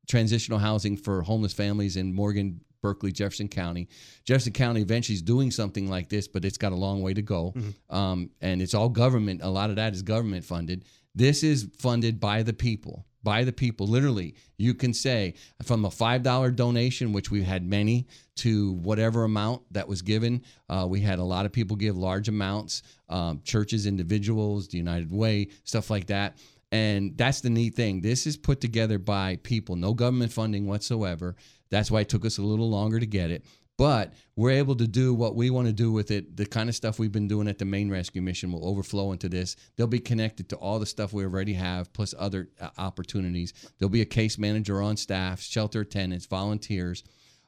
[0.07, 2.61] transitional housing for homeless families in Morgan.
[2.81, 3.87] Berkeley, Jefferson County.
[4.25, 7.21] Jefferson County eventually is doing something like this, but it's got a long way to
[7.21, 7.53] go.
[7.91, 9.41] Um, and it's all government.
[9.43, 10.83] A lot of that is government funded.
[11.13, 13.05] This is funded by the people.
[13.23, 18.07] By the people, literally, you can say from a $5 donation, which we've had many,
[18.37, 20.43] to whatever amount that was given.
[20.67, 25.11] Uh, we had a lot of people give large amounts, um, churches, individuals, the United
[25.11, 26.37] Way, stuff like that.
[26.71, 28.01] And that's the neat thing.
[28.01, 31.35] This is put together by people, no government funding whatsoever.
[31.69, 33.45] That's why it took us a little longer to get it.
[33.81, 36.37] But we're able to do what we want to do with it.
[36.37, 39.27] The kind of stuff we've been doing at the main rescue mission will overflow into
[39.27, 39.55] this.
[39.75, 43.53] They'll be connected to all the stuff we already have, plus other uh, opportunities.
[43.79, 47.03] There'll be a case manager on staff, shelter attendants, volunteers.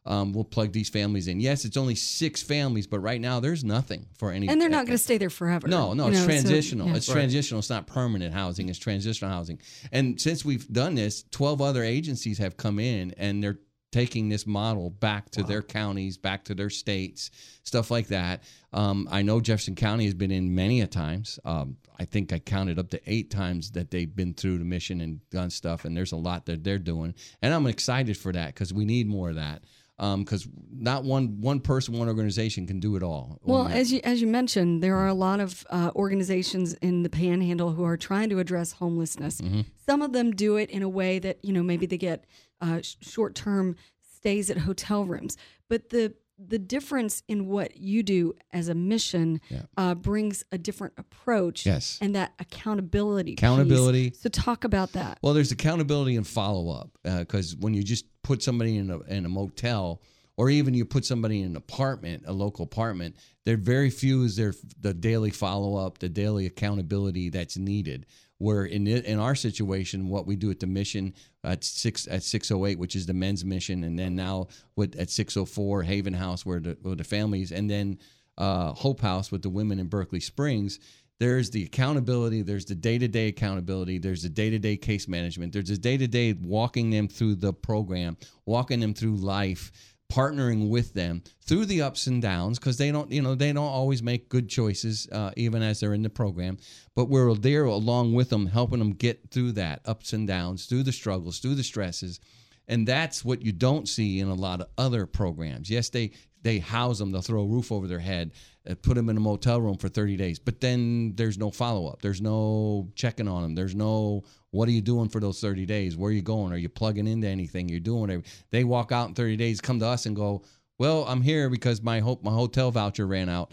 [0.08, 1.40] Um, we'll plug these families in.
[1.40, 4.50] Yes, it's only six families, but right now there's nothing for any.
[4.50, 5.68] and they're not going to stay there forever.
[5.68, 6.88] No, no, it's know, so- transitional.
[6.88, 6.96] yeah.
[6.96, 7.60] It's transitional.
[7.60, 8.70] It's not permanent housing.
[8.70, 9.60] It's transitional housing.
[9.92, 13.60] And since we've done this, twelve other agencies have come in and they're
[13.94, 17.30] taking this model back to their counties, back to their states,
[17.62, 18.42] stuff like that.
[18.74, 21.40] Um, I know Jefferson County has been in many a times.
[21.46, 25.00] Um, I think I counted up to eight times that they've been through the mission
[25.00, 25.86] and done stuff.
[25.86, 29.08] And there's a lot that they're doing, and I'm excited for that because we need
[29.08, 29.64] more of that.
[29.96, 33.38] Because not one one person, one organization can do it all.
[33.44, 37.10] Well, as you as you mentioned, there are a lot of uh, organizations in the
[37.10, 39.40] Panhandle who are trying to address homelessness.
[39.40, 39.62] Mm-hmm.
[39.86, 42.26] Some of them do it in a way that you know maybe they get
[42.62, 43.76] uh, sh- short term
[44.16, 45.38] stays at hotel rooms,
[45.70, 46.14] but the
[46.48, 49.40] the difference in what you do as a mission
[49.78, 51.66] uh, brings a different approach.
[51.66, 52.00] Yes.
[52.02, 53.34] and that accountability.
[53.36, 53.40] piece.
[53.40, 54.14] Accountability.
[54.20, 55.20] So talk about that.
[55.22, 59.26] Well, there's accountability and follow up because when you just put somebody in a in
[59.26, 60.02] a motel
[60.36, 64.24] or even you put somebody in an apartment, a local apartment, there are very few
[64.24, 68.06] is there the daily follow up, the daily accountability that's needed.
[68.40, 72.24] Where in it, in our situation, what we do at the mission at six at
[72.24, 75.46] six oh eight, which is the men's mission, and then now with at six oh
[75.46, 78.00] four Haven House, where the where the families, and then
[78.38, 80.80] uh, Hope House with the women in Berkeley Springs
[81.20, 86.34] there's the accountability there's the day-to-day accountability there's the day-to-day case management there's the day-to-day
[86.42, 89.72] walking them through the program walking them through life
[90.14, 93.66] partnering with them through the ups and downs because they don't you know they don't
[93.66, 96.58] always make good choices uh, even as they're in the program
[96.96, 100.84] but we're there along with them helping them get through that ups and downs through
[100.84, 102.20] the struggles through the stresses
[102.68, 105.70] and that's what you don't see in a lot of other programs.
[105.70, 106.12] Yes, they
[106.44, 108.32] they house them, they'll throw a roof over their head,
[108.70, 111.88] uh, put them in a motel room for 30 days, but then there's no follow
[111.88, 112.02] up.
[112.02, 113.56] There's no checking on them.
[113.56, 115.98] There's no what are you doing for those 30 days?
[115.98, 116.54] Where are you going?
[116.54, 117.70] Are you plugging into anything?
[117.70, 118.24] You're doing.
[118.52, 120.44] They walk out in 30 days, come to us and go,
[120.78, 123.52] "Well, I'm here because my hope my hotel voucher ran out."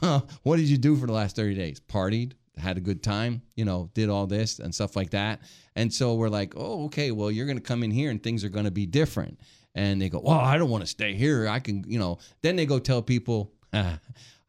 [0.42, 1.80] what did you do for the last 30 days?
[1.80, 5.40] Partied, had a good time, you know, did all this and stuff like that.
[5.76, 8.44] And so we're like, oh, okay, well, you're going to come in here and things
[8.44, 9.40] are going to be different.
[9.74, 11.48] And they go, "Well, I don't want to stay here.
[11.48, 13.52] I can, you know." Then they go tell people.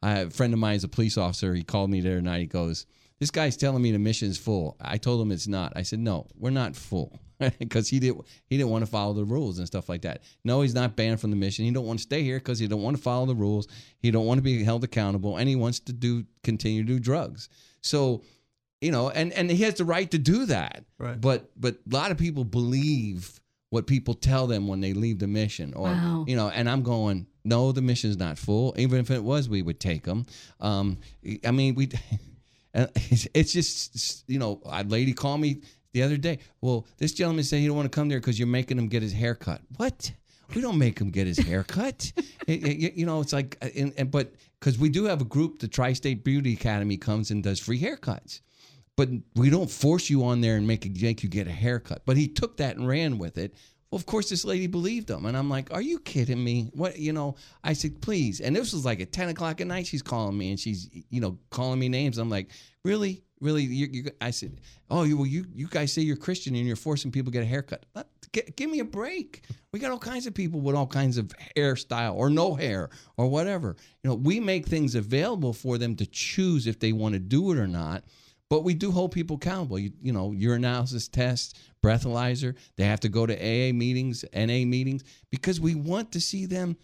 [0.04, 1.54] Uh, a friend of mine is a police officer.
[1.54, 2.40] He called me the other night.
[2.40, 2.88] He goes,
[3.20, 5.74] "This guy's telling me the mission's full." I told him it's not.
[5.76, 7.20] I said, "No, we're not full."
[7.60, 10.22] Because he didn't he didn't want to follow the rules and stuff like that.
[10.44, 11.66] No, he's not banned from the mission.
[11.66, 13.68] He don't want to stay here because he don't want to follow the rules.
[14.00, 17.00] He don't want to be held accountable, and he wants to do continue to do
[17.00, 17.50] drugs.
[17.82, 18.22] So,
[18.80, 20.86] you know, and and he has the right to do that.
[21.00, 21.20] Right.
[21.20, 23.41] But but a lot of people believe
[23.72, 26.26] what people tell them when they leave the mission, or Wow.
[26.28, 26.50] you know.
[26.50, 28.76] And I'm going, no, the mission's not full.
[28.78, 30.26] Even if it was, we would take them.
[30.60, 31.00] Um,
[31.44, 31.90] I mean, we.
[32.74, 36.40] And it's, it's just, you know, a lady called me the other day.
[36.62, 39.02] Well, this gentleman said he don't want to come there because you're making him get
[39.04, 39.60] his hair cut.
[39.76, 40.10] What?
[40.56, 42.14] We don't make him get his hair cut.
[42.48, 45.26] It- it- you know, it's like, uh, and, and but because we do have a
[45.26, 48.40] group, the Tri-State Beauty Academy comes and does free haircuts,
[48.98, 52.04] but we don't force you on there and make make you get a haircut.
[52.06, 53.56] But he took that and ran with it.
[53.90, 56.72] Well, of course, this lady believed him, and I'm like, "Are you kidding me?
[56.74, 56.98] What?
[56.98, 59.86] You know?" I said, "Please." And this was like at 10 o'clock at night.
[59.86, 62.18] She's calling me, and she's, you know, calling me names.
[62.18, 62.52] I'm like,
[62.86, 66.56] "Really, really?" You, you, I said, "Oh, you, well, you, you guys say you're Christian
[66.56, 67.86] and you're forcing people to get a haircut.
[68.56, 69.44] Give me a break.
[69.74, 73.28] We got all kinds of people with all kinds of hairstyle or no hair or
[73.28, 73.76] whatever.
[74.04, 77.52] You know, we make things available for them to choose if they want to do
[77.52, 78.06] it or not."
[78.52, 79.80] But we do hold people accountable.
[79.80, 82.56] You, you know, urinalysis tests, breathalyzer.
[82.76, 86.76] They have to go to AA meetings, NA meetings, because we want to see them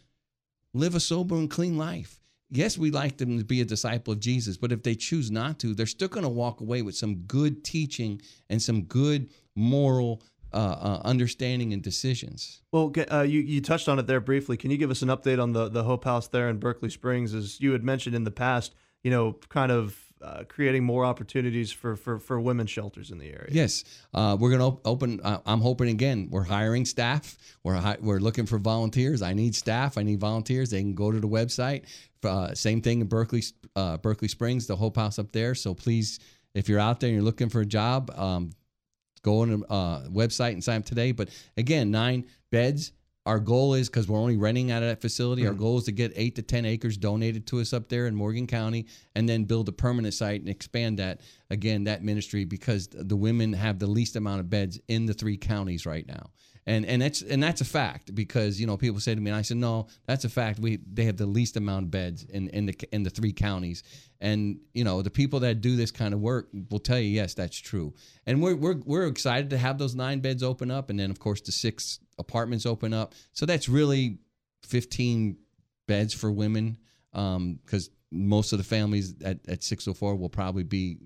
[0.73, 2.21] live a sober and clean life.
[2.49, 5.59] Yes, we like them to be a disciple of Jesus, but if they choose not
[5.59, 10.23] to, they're still going to walk away with some good teaching and some good moral
[10.53, 12.61] uh, uh, understanding and decisions.
[12.71, 14.55] Well, uh, you you touched on it there briefly.
[14.55, 17.33] Can you give us an update on the the Hope House there in Berkeley Springs?
[17.33, 21.71] As you had mentioned in the past, you know, kind of uh, creating more opportunities
[21.71, 23.49] for for for shelters in the area.
[23.51, 25.21] Yes, uh, we're going to op- open.
[25.21, 26.29] Uh, I'm hoping again.
[26.31, 27.37] We're hiring staff.
[27.63, 29.21] We're hi- we're looking for volunteers.
[29.21, 29.97] I need staff.
[29.97, 30.69] I need volunteers.
[30.69, 31.83] They can go to the website.
[32.23, 33.43] Uh, same thing in Berkeley,
[33.75, 35.53] uh, Berkeley Springs, the Hope House up there.
[35.55, 36.19] So please,
[36.55, 38.51] if you're out there and you're looking for a job, um,
[39.21, 41.11] go on the uh, website and sign up today.
[41.11, 42.91] But again, nine beds.
[43.27, 45.45] Our goal is because we're only renting out of that facility.
[45.45, 45.59] Our hmm.
[45.59, 48.47] goal is to get eight to ten acres donated to us up there in Morgan
[48.47, 48.85] County,
[49.15, 53.51] and then build a permanent site and expand that again that ministry because the women
[53.51, 56.29] have the least amount of beds in the three counties right now.
[56.67, 59.37] And and that's and that's a fact because you know people say to me and
[59.37, 60.59] I said no that's a fact.
[60.59, 63.83] We they have the least amount of beds in in the in the three counties.
[64.19, 67.33] And you know the people that do this kind of work will tell you yes
[67.33, 67.93] that's true.
[68.25, 71.19] And we're we're we're excited to have those nine beds open up and then of
[71.19, 73.15] course the six apartments open up.
[73.31, 74.19] So that's really
[74.63, 75.37] 15
[75.87, 76.77] beds for women
[77.13, 80.97] um, because most of the families at, at 604 will probably be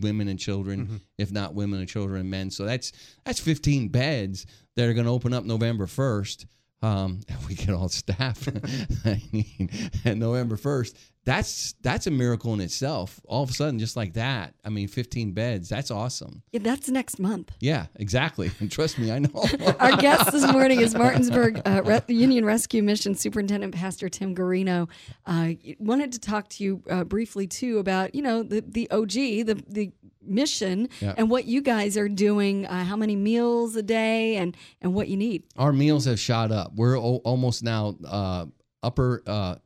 [0.00, 2.50] women and children if not women and children and men.
[2.50, 2.92] So that's
[3.24, 6.46] that's 15 beds that are going to open up november 1st
[6.82, 8.48] um, and we get all staff.
[9.04, 9.70] I mean,
[10.04, 10.94] at November 1st.
[11.28, 13.20] That's that's a miracle in itself.
[13.28, 14.54] All of a sudden, just like that.
[14.64, 15.68] I mean, 15 beds.
[15.68, 16.42] That's awesome.
[16.52, 17.52] Yeah, that's next month.
[17.60, 18.50] Yeah, exactly.
[18.60, 19.44] And trust me, I know.
[19.78, 24.88] Our guest this morning is Martinsburg uh, Re- Union Rescue Mission Superintendent Pastor Tim Guerino.
[25.26, 29.12] Uh, wanted to talk to you uh, briefly too about you know the the OG
[29.12, 31.14] the the mission Yeah.
[31.18, 32.64] and what you guys are doing.
[32.66, 35.42] Uh, how many meals a day and and what you need.
[35.58, 36.72] Our meals have shot up.
[36.74, 38.46] We're o- almost now uh,
[38.82, 39.56] upper uh,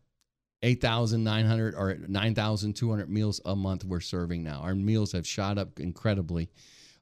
[0.63, 4.61] 8,900 or 9,200 meals a month we're serving now.
[4.61, 6.49] Our meals have shot up incredibly.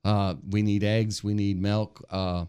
[0.04, 2.46] Uh, we need eggs, we need milk, uh,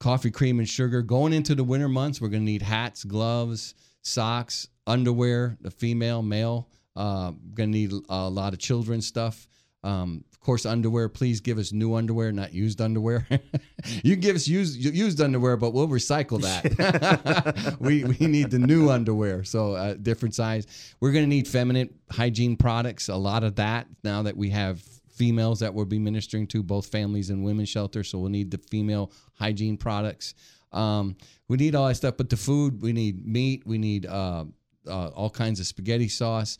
[0.00, 1.00] coffee, cream, and sugar.
[1.02, 6.22] Going into the winter months, we're going to need hats, gloves, socks, underwear, the female,
[6.22, 6.68] male.
[6.96, 9.46] Uh, going to need a lot of children's stuff.
[9.82, 11.08] Um, of course, underwear.
[11.08, 13.26] Please give us new underwear, not used underwear.
[14.02, 17.76] you can give us used used underwear, but we'll recycle that.
[17.80, 20.66] we we need the new underwear, so uh, different size.
[21.00, 23.08] We're going to need feminine hygiene products.
[23.08, 24.82] A lot of that now that we have
[25.20, 28.02] females that we'll be ministering to, both families and women's shelter.
[28.02, 30.34] So we'll need the female hygiene products.
[30.72, 31.16] Um,
[31.48, 33.62] we need all that stuff, but the food we need meat.
[33.66, 34.44] We need uh,
[34.86, 36.58] uh, all kinds of spaghetti sauce.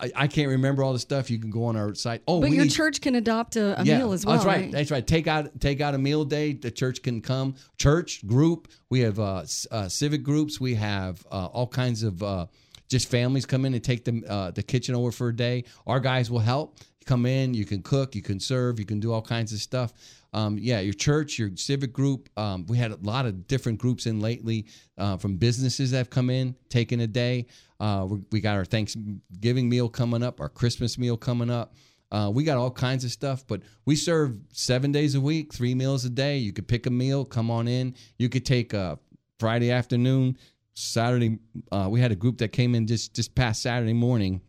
[0.00, 1.28] I, I can't remember all the stuff.
[1.30, 2.22] You can go on our site.
[2.28, 4.36] Oh, But your need- church can adopt a, a meal as well.
[4.36, 4.70] that's right.
[4.70, 5.04] That's right.
[5.06, 6.52] Take out take out a meal day.
[6.52, 7.56] The church can come.
[7.78, 8.68] Church group.
[8.90, 10.60] We have uh, uh, civic groups.
[10.60, 12.46] We have uh, all kinds of uh,
[12.88, 15.64] just families come in and take the uh, the kitchen over for a day.
[15.86, 16.78] Our guys will help.
[17.04, 17.54] Come in.
[17.54, 18.14] You can cook.
[18.14, 18.78] You can serve.
[18.78, 19.92] You can do all kinds of stuff.
[20.32, 22.28] Um, yeah, your church, your civic group.
[22.36, 24.66] Um, we had a lot of different groups in lately
[24.98, 27.46] uh, from businesses that have come in, taken a day.
[27.80, 31.74] Uh, we, we got our Thanksgiving meal coming up, our Christmas meal coming up.
[32.10, 35.74] Uh, we got all kinds of stuff, but we serve seven days a week, three
[35.74, 36.38] meals a day.
[36.38, 37.94] You could pick a meal, come on in.
[38.18, 38.98] You could take a
[39.38, 40.38] Friday afternoon,
[40.74, 41.38] Saturday.
[41.70, 44.40] Uh, we had a group that came in just just past Saturday morning,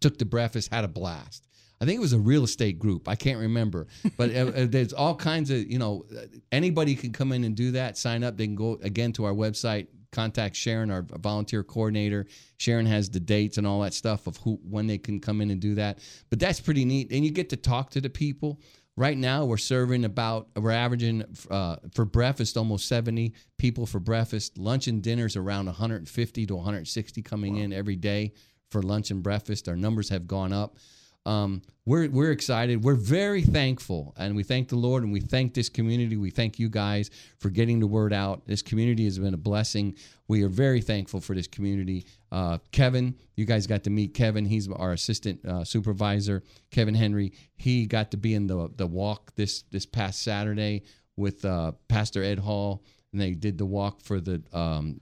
[0.00, 1.46] took the breakfast, had a blast.
[1.84, 3.10] I think it was a real estate group.
[3.10, 6.06] I can't remember, but uh, uh, there's all kinds of you know
[6.50, 7.98] anybody can come in and do that.
[7.98, 8.38] Sign up.
[8.38, 9.88] They can go again to our website.
[10.10, 12.24] Contact Sharon, our volunteer coordinator.
[12.56, 15.50] Sharon has the dates and all that stuff of who when they can come in
[15.50, 15.98] and do that.
[16.30, 18.62] But that's pretty neat, and you get to talk to the people.
[18.96, 24.56] Right now, we're serving about we're averaging uh, for breakfast almost 70 people for breakfast.
[24.56, 28.32] Lunch and dinners around 150 to 160 coming in every day
[28.70, 29.68] for lunch and breakfast.
[29.68, 30.78] Our numbers have gone up.
[31.26, 32.82] Um, we're we're excited.
[32.84, 36.16] We're very thankful, and we thank the Lord, and we thank this community.
[36.16, 38.46] We thank you guys for getting the word out.
[38.46, 39.94] This community has been a blessing.
[40.28, 42.06] We are very thankful for this community.
[42.32, 44.44] Uh, Kevin, you guys got to meet Kevin.
[44.46, 46.42] He's our assistant uh, supervisor.
[46.70, 47.32] Kevin Henry.
[47.56, 50.82] He got to be in the the walk this this past Saturday
[51.16, 55.00] with uh, Pastor Ed Hall, and they did the walk for the um,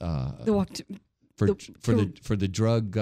[0.00, 0.84] uh, The walk to,
[1.36, 2.96] for the- for the for the drug.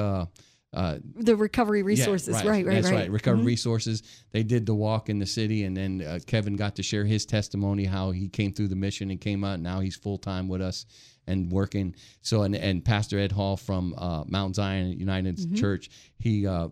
[0.72, 2.34] Uh, the recovery yeah, resources.
[2.44, 3.00] right, right, That's right.
[3.00, 3.10] right.
[3.10, 3.46] Recovery Mhm.
[3.46, 4.02] Resources.
[4.30, 7.26] They did the walk in the city, and then uh, Kevin got to share his
[7.26, 9.60] testimony how he came through the mission and came out.
[9.60, 10.86] Now he's full time with us
[11.32, 11.94] and working.
[12.20, 15.54] So, and, and Pastor Ed Hall from uh, Mount Zion United Mm-hmm.
[15.56, 16.68] Church, he uh,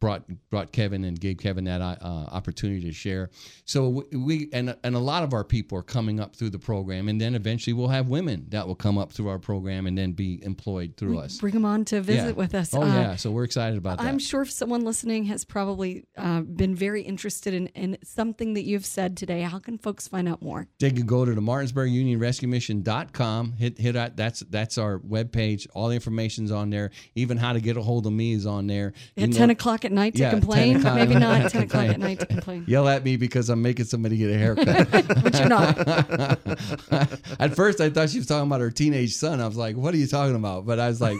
[0.00, 1.96] brought brought Kevin and gave Kevin that uh,
[2.38, 3.30] opportunity to share.
[3.64, 6.58] So we- we and and a lot of our people are coming up through the
[6.58, 9.98] program, and then eventually we'll have women that will come up through our program and
[9.98, 11.38] then be employed through us.
[11.38, 12.32] Bring them on to visit Yeah.
[12.32, 12.72] with us.
[12.74, 14.06] Oh Uh, yeah, so we're excited about that.
[14.06, 18.62] I'm sure if someone listening has probably uh, been very interested in, in something that
[18.64, 19.42] you've said today.
[19.42, 20.68] How can folks find out more?
[20.78, 23.52] They can go to the Martinsburg Union Rescue Mission.com.
[23.52, 24.16] Hit hit that.
[24.16, 25.66] That's that's our webpage.
[25.74, 26.90] All the information's on there.
[27.14, 28.92] Even how to get a hold of me is on there.
[29.16, 30.82] At 10 o'clock at night to Yeah, complain?
[30.82, 32.64] Maybe not 10 o'clock at night to complain.
[32.66, 34.90] Yell at me because I'm making somebody get a haircut.
[35.24, 35.78] But you're not.
[37.40, 39.40] At first, I thought she was talking about her teenage son.
[39.40, 41.16] I was like, "What are you talking about?" But I was like,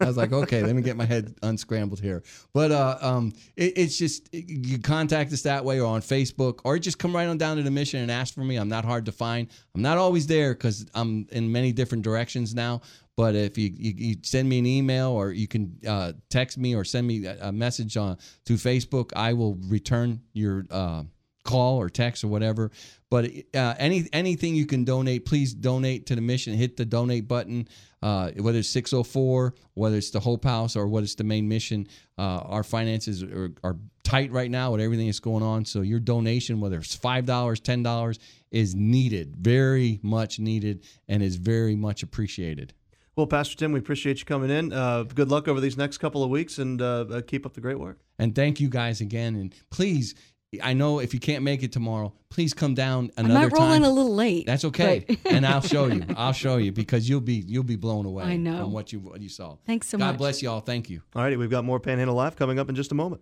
[0.00, 2.22] I was like, "Okay, let me get my head unscrambled here."
[2.52, 6.78] But uh, um, it, it's just you contact us that way or on Facebook, or
[6.78, 8.56] just come right on down to the mission and ask for me.
[8.56, 9.48] I'm not hard to find.
[9.74, 12.82] I'm not always there because I'm in many different directions now.
[13.18, 16.76] But if you, you, you send me an email or you can uh, text me
[16.76, 21.02] or send me a, message on through Facebook, I will return your uh,
[21.42, 22.70] call or text or whatever.
[23.10, 26.54] But uh, any anything you can donate, please donate to the mission.
[26.54, 27.66] Hit the donate button.
[28.00, 31.88] Uh, whether it's 604, whether it's the Hope House, or whether it's the main mission,
[32.16, 35.64] uh, our finances are, are tight right now with everything that's going on.
[35.64, 38.18] So your donation, whether it's five dollars, ten dollars,
[38.50, 42.72] is needed, very much needed, and is very much appreciated.
[43.16, 44.72] Well, Pastor Tim, we appreciate you coming in.
[44.72, 47.60] Uh, good luck over these next couple of weeks, and uh, uh, keep up the
[47.60, 47.98] great work.
[48.16, 49.34] And thank you guys again.
[49.34, 50.14] And please,
[50.62, 53.68] I know if you can't make it tomorrow, please come down I another might roll
[53.68, 53.76] time.
[53.76, 54.46] in a little late.
[54.46, 56.04] That's okay, but- and I'll show you.
[56.16, 58.24] I'll show you because you'll be you'll be blown away.
[58.24, 58.62] I know.
[58.62, 59.56] from what you what you saw.
[59.66, 60.12] Thanks so God much.
[60.14, 60.60] God bless you all.
[60.60, 61.02] Thank you.
[61.14, 63.20] All righty, we've got more Panhandle Live coming up in just a moment.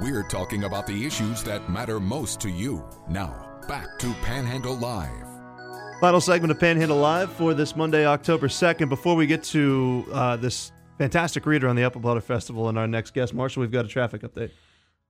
[0.00, 2.84] We're talking about the issues that matter most to you.
[3.08, 5.28] Now, back to Panhandle Live.
[6.00, 8.88] Final segment of Panhandle Live for this Monday, October 2nd.
[8.88, 12.88] Before we get to uh, this fantastic reader on the Apple Butter Festival and our
[12.88, 14.50] next guest, Marshall, we've got a traffic update.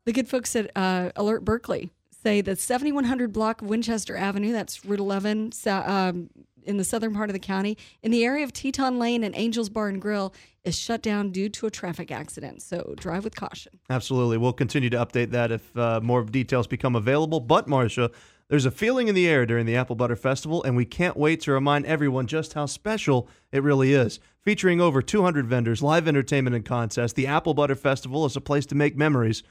[0.07, 4.85] The good folks at uh, Alert Berkeley say that 7100 block of Winchester Avenue, that's
[4.85, 6.29] Route 11, um,
[6.63, 9.71] in the southern part of the county, in the area of Teton Lane and Angels
[9.71, 12.61] Bar and Grill, is shut down due to a traffic accident.
[12.61, 13.81] So drive with caution.
[13.89, 14.37] Absolutely.
[14.37, 17.41] We'll continue to update that if uh, more details become available.
[17.41, 18.11] But, Marcia,
[18.49, 21.41] there's a feeling in the air during the Apple Butter Festival, and we can't wait
[21.43, 24.21] to remind everyone just how special it really is.
[24.43, 28.67] Featuring over 200 vendors, live entertainment, and contests, the Apple Butter Festival is a place
[28.67, 29.43] to make memories.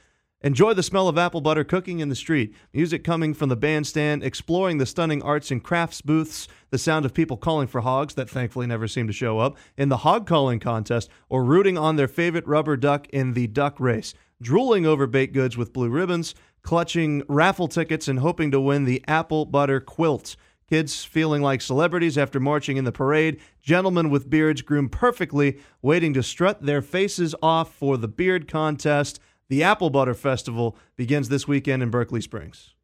[0.44, 4.22] Enjoy the smell of apple butter cooking in the street, music coming from the bandstand,
[4.22, 8.28] exploring the stunning arts and crafts booths, the sound of people calling for hogs that
[8.28, 12.06] thankfully never seem to show up, in the hog calling contest, or rooting on their
[12.06, 17.22] favorite rubber duck in the duck race, drooling over baked goods with blue ribbons, clutching
[17.26, 20.36] raffle tickets, and hoping to win the apple butter quilt.
[20.68, 23.40] Kids feeling like celebrities after marching in the parade.
[23.62, 29.20] Gentlemen with beards groomed perfectly, waiting to strut their faces off for the beard contest.
[29.48, 32.74] The Apple Butter Festival begins this weekend in Berkeley Springs.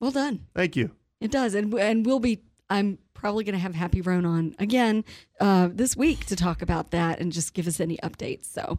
[0.00, 0.46] Well done.
[0.54, 0.92] Thank you.
[1.20, 2.42] It does, and and we'll be.
[2.68, 5.04] I'm probably going to have Happy Roan on again
[5.40, 8.46] uh, this week to talk about that and just give us any updates.
[8.46, 8.78] So,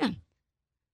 [0.00, 0.10] yeah,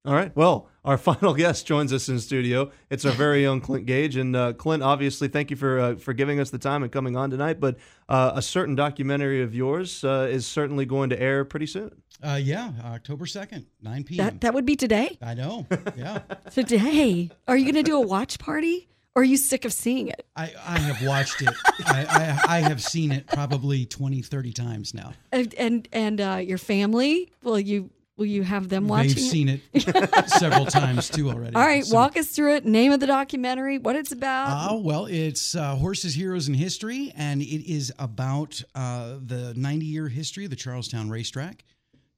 [0.07, 0.35] All right.
[0.35, 2.71] Well, our final guest joins us in studio.
[2.89, 6.15] It's our very own Clint Gaige, and uh, Clint, obviously, thank you for uh, for
[6.15, 7.61] giving us the time and coming on tonight.
[7.61, 7.77] But
[8.09, 11.91] uh, a certain documentary of yours uh, is certainly going to air pretty soon.
[12.23, 14.25] Uh, yeah, October 2nd, 9 p.m.
[14.25, 15.17] that that would be today.
[15.23, 15.67] I know.
[15.97, 16.19] Yeah.
[16.51, 20.09] Today, are you going to do a watch party Or are you sick of seeing
[20.09, 20.27] it?
[20.37, 21.49] I, I have watched it.
[21.87, 22.05] I,
[22.47, 25.15] I, I have seen it probably 20, 30 times now.
[25.33, 27.33] And and, and uh, your family?
[27.43, 27.89] Will you
[28.21, 29.09] will you have them watching?
[29.09, 29.21] They've it?
[29.31, 31.57] seen it several times too already.
[31.57, 32.67] All right, So- walk us through it.
[32.67, 34.73] Name of the documentary, what it's about.
[34.73, 39.87] Uh, well, it's uh, Horses, Heroes, and History, and it is about uh, the 90
[39.87, 41.65] year history of the Charles Town racetrack.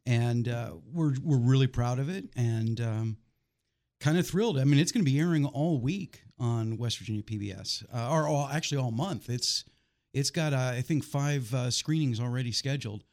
[0.04, 3.16] And uh, we're, we're really proud of it and um,
[4.00, 4.58] kind of thrilled.
[4.58, 8.26] I mean, it's going to be airing all week on West Virginia PBS, uh, or
[8.26, 9.30] all, actually all month.
[9.30, 9.64] It's
[10.12, 13.04] It's got, uh, I think, five uh, screenings already scheduled.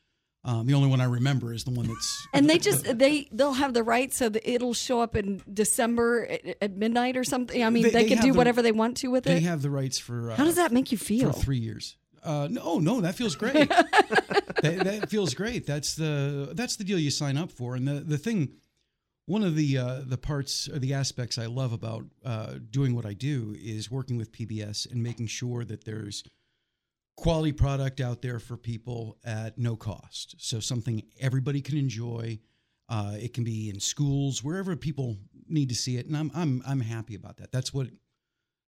[0.46, 2.28] Um, the only one I remember is the one that's.
[2.34, 6.26] and they just they they'll have the rights so that it'll show up in December
[6.28, 7.62] at, at midnight or something.
[7.64, 9.36] I mean, They- they, they can do the- whatever they want to with They it.
[9.36, 10.32] They have the rights for.
[10.32, 11.34] Uh, How does that make you feel?
[11.34, 11.98] For three years.
[12.24, 13.54] Uh, no, no, that feels great.
[13.70, 15.66] that, that feels great.
[15.66, 17.76] That's the that's the deal you sign up for.
[17.76, 18.54] And the the thing,
[19.26, 23.06] one of the uh, the parts or the aspects I love about uh, doing what
[23.06, 26.24] I do is working with PBS and making sure that there's
[27.20, 30.36] quality product out there for people at no cost.
[30.38, 32.40] So something everybody can enjoy.
[32.88, 35.18] Uh, it can be in schools, wherever people
[35.48, 37.52] need to see it, and I'm I'm I'm happy about that.
[37.52, 37.88] That's what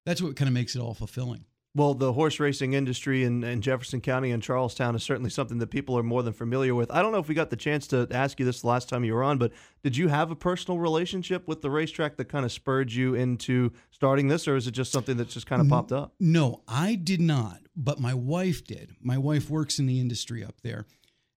[0.05, 1.45] that's what kind of makes it all fulfilling.
[1.73, 5.59] Well, the horse racing industry in, in Jefferson County and Charles Town is certainly something
[5.59, 6.91] that people are more than familiar with.
[6.91, 9.05] I don't know if we got the chance to ask you this the last time
[9.05, 12.43] you were on, but did you have a personal relationship with the racetrack that kind
[12.43, 15.69] of spurred you into starting this, or is it just something that just kind of
[15.69, 16.13] popped up?
[16.19, 18.91] No, I did not, but my wife did.
[19.01, 20.85] My wife works in the industry up there.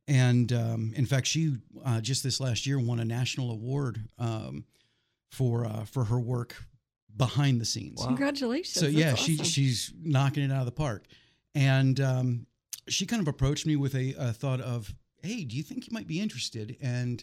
[0.08, 4.64] And um, in fact, she uh, just this last year won a national award um,
[5.30, 6.56] for uh, for her work
[7.16, 8.04] behind the scenes.
[8.04, 8.74] Congratulations.
[8.78, 11.06] So yeah, That's she she's knocking it out of the park,
[11.54, 12.46] and um,
[12.88, 15.92] she kind of approached me with a, a thought of, "Hey, do you think you
[15.92, 17.22] might be interested?" And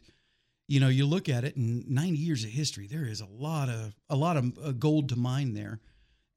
[0.67, 3.67] you know, you look at it, and 90 years of history, there is a lot
[3.69, 5.79] of a lot of uh, gold to mine there,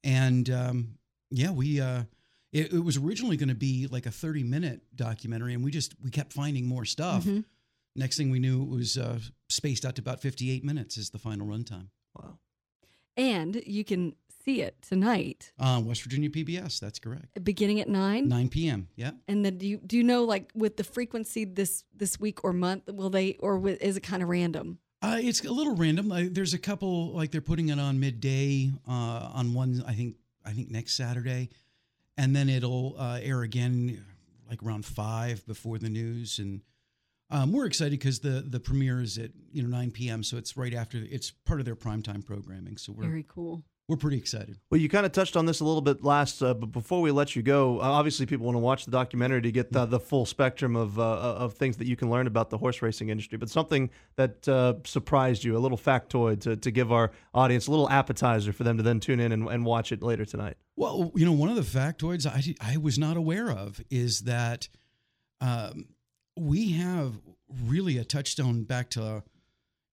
[0.03, 0.97] and um,
[1.31, 1.81] yeah, we.
[1.81, 2.03] Uh,
[2.53, 5.93] it, it was originally going to be like a 30 minute documentary, and we just
[6.01, 7.25] we kept finding more stuff.
[7.25, 7.43] Mhm.
[7.97, 11.19] Next thing we knew, it was uh, spaced out to about 58 minutes is the
[11.19, 11.87] final runtime.
[12.17, 12.39] Wow.
[13.17, 17.43] And you can see it tonight, Uh, West Virginia PBS, that's correct.
[17.43, 18.27] beginning at nine.
[18.29, 18.87] 9 p.m.
[18.95, 19.11] Yeah.
[19.27, 22.53] And then do you do you know like with the frequency this this week or
[22.53, 24.77] month will they or is it kind of random?
[25.01, 26.11] Uh, it's a little random.
[26.11, 29.83] Uh, there's a couple like they're putting it on midday uh, on one.
[29.87, 31.49] I think I think next Saturday,
[32.17, 34.03] and then it'll uh, air again
[34.49, 36.37] like around five before the news.
[36.39, 36.61] And
[37.35, 40.23] um, we're excited because the the premiere is at you know 9 p.m.
[40.23, 40.99] So it's right after.
[41.09, 42.77] It's part of their primetime programming.
[42.77, 43.65] So we're Very cool.
[43.89, 44.57] we're pretty excited.
[44.69, 47.11] Well, you kind of touched on this a little bit last, uh, but before we
[47.11, 49.99] let you go, uh, obviously people want to watch the documentary to get the, the
[49.99, 53.37] full spectrum of uh, of things that you can learn about the horse racing industry.
[53.37, 57.71] But something that uh, surprised you, a little factoid to, to give our audience a
[57.71, 60.55] little appetizer for them to then tune in and, and watch it later tonight.
[60.77, 64.69] Well, you know, one of the factoids I, I was not aware of is that
[65.41, 65.87] um,
[66.35, 67.13] we have
[67.65, 69.23] really a touchstone back to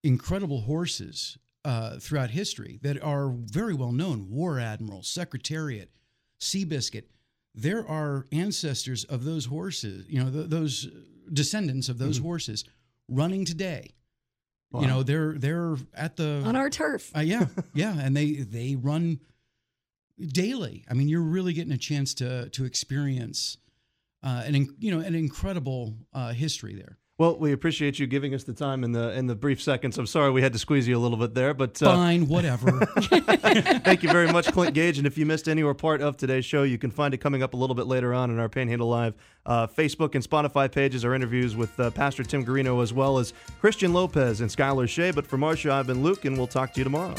[0.03, 5.91] incredible horses uh, throughout history that are very well known War Admiral, Secretariat,
[6.41, 7.05] Seabiscuit.
[7.55, 10.89] There are ancestors of those horses, you know, th- those
[11.33, 12.65] descendants of those horses
[13.09, 13.91] running today.
[14.75, 17.15] You know, they're they're at the On our turf.
[17.15, 19.21] uh, yeah, yeah, and they they run
[20.19, 20.85] daily.
[20.89, 23.59] I mean, you're really getting a chance to to experience
[24.23, 26.99] uh, an you know an incredible uh, history there.
[27.19, 29.97] Well, we appreciate you giving us the time in the in the brief seconds.
[29.99, 32.81] I'm sorry we had to squeeze you a little bit there, but uh, Fine, whatever.
[33.85, 34.99] Thank you very much, Clint Gaige.
[34.99, 37.43] And if you missed any or part of today's show, you can find it coming
[37.43, 39.15] up a little bit later on in our Panhandle Live
[39.47, 41.05] uh, Facebook and Spotify pages.
[41.05, 45.13] Our interviews with uh, Pastor Tim Guerino as well as Christian Lopez and Skylar Shay.
[45.13, 47.15] But for Marcia, I've been Luke, and we'll talk to you tomorrow.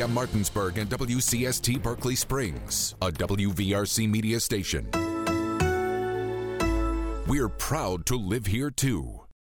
[0.00, 0.06] Die.
[0.06, 4.88] Martinsburg and WCST Berkeley Springs, a WVRC media station.
[7.26, 9.21] We're proud to live here too.